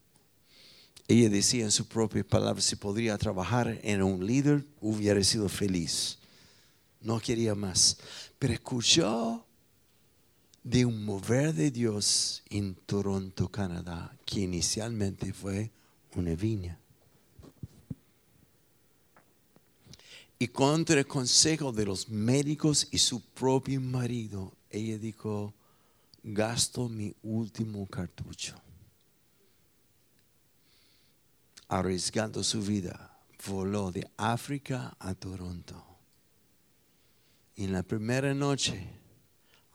Ella 1.07 1.29
decía 1.29 1.65
en 1.65 1.71
su 1.71 1.87
propia 1.87 2.23
palabra, 2.23 2.61
si 2.61 2.75
podría 2.75 3.17
trabajar 3.17 3.79
en 3.83 4.01
un 4.01 4.25
líder, 4.25 4.65
hubiera 4.81 5.23
sido 5.23 5.49
feliz. 5.49 6.17
No 7.01 7.19
quería 7.19 7.53
más. 7.53 7.97
Pero 8.39 8.53
escuchó 8.53 9.45
de 10.63 10.83
un 10.83 11.05
mover 11.05 11.53
de 11.53 11.69
Dios 11.69 12.41
en 12.49 12.73
Toronto, 12.73 13.49
Canadá, 13.49 14.17
que 14.25 14.41
inicialmente 14.41 15.31
fue 15.31 15.71
una 16.15 16.33
viña. 16.33 16.79
Y 20.39 20.47
contra 20.47 20.99
el 20.99 21.05
consejo 21.05 21.71
de 21.71 21.85
los 21.85 22.09
médicos 22.09 22.87
y 22.91 22.97
su 22.97 23.21
propio 23.21 23.79
marido, 23.79 24.53
ella 24.71 24.97
dijo, 24.97 25.53
gasto 26.33 26.89
mi 26.89 27.15
último 27.23 27.85
cartucho 27.87 28.55
arriesgando 31.67 32.43
su 32.43 32.61
vida, 32.61 33.17
voló 33.47 33.91
de 33.91 34.07
África 34.17 34.95
a 34.99 35.13
Toronto. 35.13 35.83
En 37.55 37.71
la 37.71 37.83
primera 37.83 38.33
noche, 38.33 38.87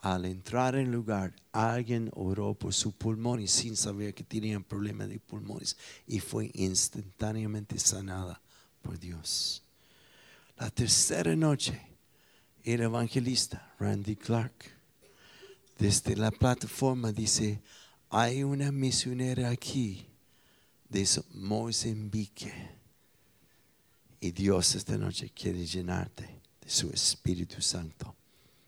al 0.03 0.25
entrar 0.25 0.77
en 0.77 0.87
el 0.87 0.93
lugar, 0.93 1.35
alguien 1.53 2.11
oró 2.15 2.55
por 2.55 2.73
su 2.73 2.93
pulmón 2.93 3.41
y 3.41 3.49
sin 3.49 3.77
saber 3.77 4.15
que 4.15 4.25
tenía 4.25 4.61
problemas 4.61 5.09
de 5.09 5.19
pulmones 5.19 5.77
y 6.07 6.21
fue 6.21 6.51
instantáneamente 6.55 7.79
sanada 7.79 8.41
por 8.83 8.99
Dios. 8.99 9.63
La 10.59 10.71
tercera 10.71 11.35
noche, 11.37 11.81
el 12.63 12.83
evangelista 12.83 13.75
Randy 13.79 14.17
Clark, 14.17 14.80
desde 15.81 16.15
la 16.15 16.31
plataforma 16.31 17.11
dice, 17.11 17.59
hay 18.11 18.45
una 18.45 18.71
misionera 18.71 19.49
aquí 19.49 20.07
de 20.91 21.09
Mozambique. 21.33 22.53
Y 24.21 24.31
Dios 24.33 24.75
esta 24.75 24.99
noche 24.99 25.31
quiere 25.31 25.65
llenarte 25.65 26.25
de 26.61 26.69
su 26.69 26.91
Espíritu 26.91 27.63
Santo. 27.63 28.15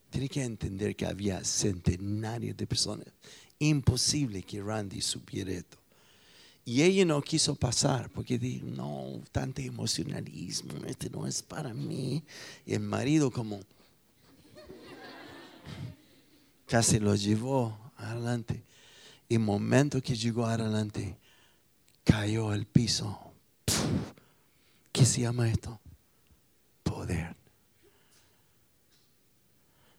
Tiene 0.08 0.26
que 0.30 0.42
entender 0.42 0.96
que 0.96 1.04
había 1.04 1.44
centenarios 1.44 2.56
de 2.56 2.66
personas. 2.66 3.08
Imposible 3.58 4.42
que 4.42 4.62
Randy 4.62 5.02
supiera 5.02 5.52
esto. 5.52 5.76
Y 6.64 6.80
ella 6.80 7.04
no 7.04 7.20
quiso 7.20 7.54
pasar 7.56 8.08
porque 8.08 8.38
dijo, 8.38 8.64
no, 8.64 9.20
tanto 9.32 9.60
emocionalismo, 9.60 10.72
este 10.86 11.10
no 11.10 11.26
es 11.26 11.42
para 11.42 11.74
mí. 11.74 12.22
Y 12.64 12.72
el 12.72 12.80
marido 12.80 13.30
como 13.30 13.60
casi 16.72 16.98
lo 16.98 17.14
llevó 17.14 17.78
adelante. 17.98 18.62
Y 19.28 19.36
momento 19.36 20.00
que 20.00 20.16
llegó 20.16 20.46
adelante, 20.46 21.18
cayó 22.02 22.48
al 22.48 22.64
piso. 22.64 23.18
¿Qué 24.90 25.04
se 25.04 25.20
llama 25.20 25.50
esto? 25.50 25.78
Poder. 26.82 27.36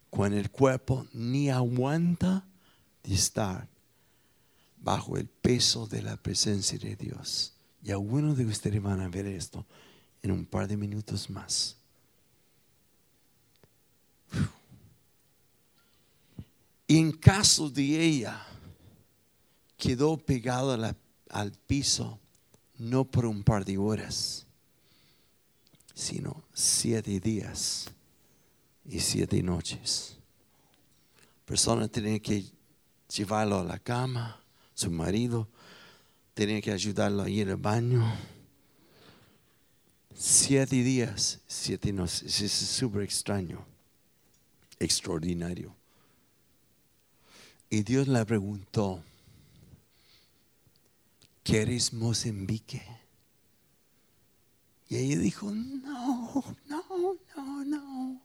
Cuando 0.10 0.40
el 0.40 0.50
cuerpo 0.50 1.06
ni 1.14 1.52
aguanta 1.52 2.44
de 3.04 3.14
estar 3.14 3.68
bajo 4.78 5.16
el 5.18 5.28
peso 5.28 5.86
de 5.86 6.02
la 6.02 6.18
presencia 6.18 6.80
de 6.80 6.96
Dios. 6.96 7.54
Y 7.84 7.92
algunos 7.92 8.36
de 8.36 8.48
ustedes 8.48 8.82
van 8.82 9.00
a 9.00 9.10
ver 9.10 9.28
esto 9.28 9.64
en 10.24 10.32
un 10.32 10.44
par 10.44 10.68
de 10.68 10.78
minutos 10.78 11.30
más. 11.30 11.78
Y 16.88 16.98
en 16.98 17.12
caso 17.12 17.70
de 17.70 18.04
ella, 18.04 18.46
quedó 19.78 20.18
pegado 20.18 20.72
a 20.72 20.78
la 20.78 20.96
al 21.34 21.52
piso 21.52 22.20
no 22.78 23.06
por 23.06 23.26
un 23.26 23.44
par 23.44 23.66
de 23.66 23.78
horas, 23.78 24.46
sino 25.94 26.44
siete 26.54 27.20
días 27.20 27.90
y 28.86 29.00
siete 29.00 29.42
noches. 29.42 30.18
Persona 31.46 31.88
tenía 31.88 32.20
que 32.20 32.46
llevarlo 33.14 33.60
a 33.60 33.64
la 33.64 33.80
cama, 33.80 34.40
su 34.76 34.92
marido 34.92 35.48
tenía 36.34 36.62
que 36.62 36.72
ayudarlo 36.72 37.24
a 37.24 37.30
ir 37.30 37.50
al 37.50 37.58
baño. 37.58 38.04
Siete 40.16 40.78
días, 40.84 41.42
siete 41.48 41.92
noches. 41.92 42.42
Es 42.42 42.52
súper 42.52 43.04
extraño, 43.04 43.66
extraordinario. 44.80 45.76
Y 47.74 47.82
Dios 47.82 48.08
le 48.08 48.24
preguntó, 48.24 49.04
¿quieres 51.42 51.92
Mozambique? 51.92 52.84
Y 54.90 54.98
ella 54.98 55.18
dijo, 55.18 55.50
no, 55.50 56.44
no, 56.68 57.18
no, 57.36 57.66
no, 57.66 58.22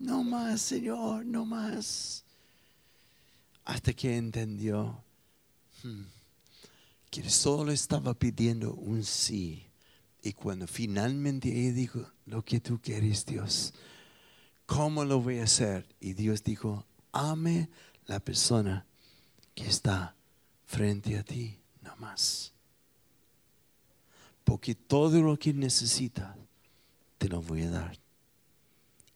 no 0.00 0.24
más, 0.24 0.62
Señor, 0.62 1.24
no 1.24 1.46
más. 1.46 2.24
Hasta 3.64 3.92
que 3.92 4.16
entendió 4.16 5.00
hmm, 5.84 6.02
que 7.08 7.30
solo 7.30 7.70
estaba 7.70 8.14
pidiendo 8.14 8.74
un 8.74 9.04
sí. 9.04 9.64
Y 10.24 10.32
cuando 10.32 10.66
finalmente 10.66 11.56
ella 11.56 11.72
dijo, 11.72 12.10
lo 12.24 12.44
que 12.44 12.58
tú 12.58 12.80
quieres, 12.82 13.24
Dios, 13.26 13.74
¿cómo 14.66 15.04
lo 15.04 15.20
voy 15.20 15.38
a 15.38 15.44
hacer? 15.44 15.86
Y 16.00 16.14
Dios 16.14 16.42
dijo, 16.42 16.84
ame 17.12 17.68
la 18.06 18.20
persona 18.20 18.84
que 19.54 19.66
está 19.66 20.14
frente 20.66 21.18
a 21.18 21.22
ti 21.22 21.58
más. 21.98 22.52
Porque 24.44 24.74
todo 24.74 25.20
lo 25.20 25.38
que 25.38 25.52
necesitas, 25.52 26.36
te 27.18 27.28
lo 27.28 27.42
voy 27.42 27.62
a 27.62 27.70
dar. 27.70 27.98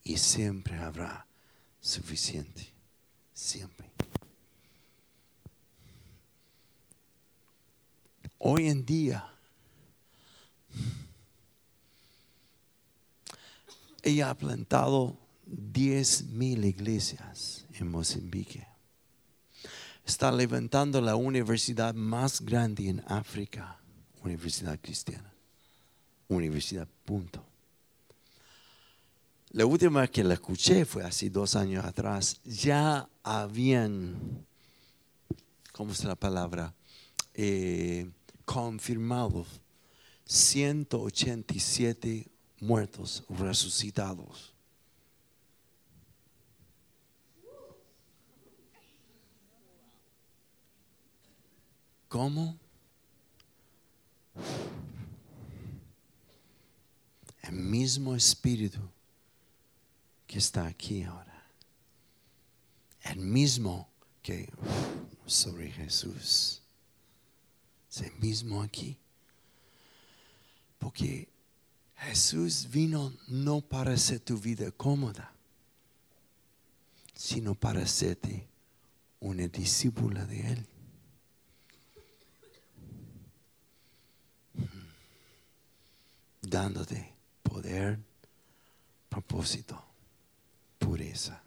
Y 0.03 0.17
siempre 0.17 0.77
habrá 0.77 1.25
suficiente. 1.79 2.67
Siempre. 3.33 3.89
Hoy 8.39 8.67
en 8.67 8.85
día, 8.85 9.31
ella 14.01 14.31
ha 14.31 14.37
plantado 14.37 15.15
10 15.45 16.23
mil 16.25 16.65
iglesias 16.65 17.65
en 17.73 17.89
Mozambique 17.89 18.70
está 20.11 20.29
levantando 20.29 20.99
la 20.99 21.15
universidad 21.15 21.95
más 21.95 22.41
grande 22.41 22.89
en 22.89 23.01
África, 23.07 23.79
universidad 24.21 24.77
cristiana. 24.81 25.33
Universidad, 26.27 26.85
punto. 27.05 27.41
La 29.51 29.65
última 29.65 30.05
que 30.07 30.25
la 30.25 30.33
escuché 30.33 30.83
fue 30.83 31.05
hace 31.05 31.29
dos 31.29 31.55
años 31.55 31.85
atrás. 31.85 32.41
Ya 32.43 33.07
habían, 33.23 34.45
¿cómo 35.71 35.93
es 35.93 36.03
la 36.03 36.15
palabra? 36.15 36.73
Eh, 37.33 38.09
confirmado 38.43 39.45
187 40.25 42.27
muertos 42.59 43.23
resucitados. 43.29 44.50
¿Cómo? 52.11 52.59
El 57.43 57.53
mismo 57.53 58.17
espíritu 58.17 58.81
que 60.27 60.39
está 60.39 60.65
aquí 60.67 61.03
ahora. 61.03 61.41
El 63.03 63.19
mismo 63.19 63.87
que 64.21 64.51
sobre 65.25 65.71
Jesús. 65.71 66.61
Es 67.89 68.01
el 68.01 68.13
mismo 68.19 68.61
aquí. 68.61 68.97
Porque 70.79 71.29
Jesús 71.95 72.67
vino 72.69 73.13
no 73.29 73.61
para 73.61 73.93
hacer 73.93 74.19
tu 74.19 74.37
vida 74.37 74.69
cómoda, 74.71 75.31
sino 77.13 77.55
para 77.55 77.83
hacerte 77.83 78.49
una 79.21 79.47
discípula 79.47 80.25
de 80.25 80.51
Él. 80.51 80.70
Dándote 86.51 87.15
poder, 87.41 87.97
propósito, 89.07 89.81
pureza. 90.77 91.41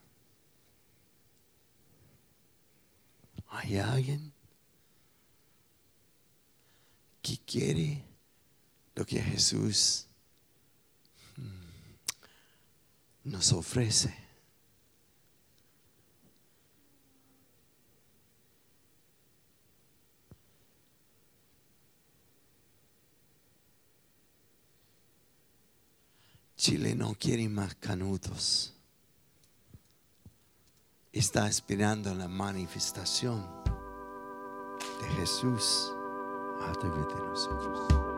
¿Hay 3.49 3.77
alguien 3.77 4.33
que 7.21 7.39
quiere 7.47 8.03
lo 8.95 9.05
que 9.05 9.23
Jesús 9.23 10.07
mm, 11.37 13.29
nos 13.31 13.53
ofrece? 13.53 14.24
Chile 26.65 26.95
no 26.95 27.15
quiere 27.15 27.47
más 27.47 27.75
canutos. 27.75 28.73
Está 31.13 31.47
esperando 31.47 32.15
la 32.15 32.27
manifestación 32.27 33.47
de 34.99 35.09
Jesús 35.11 35.93
a 36.67 36.73
través 36.73 37.07
de 37.07 37.15
nosotros. 37.17 38.14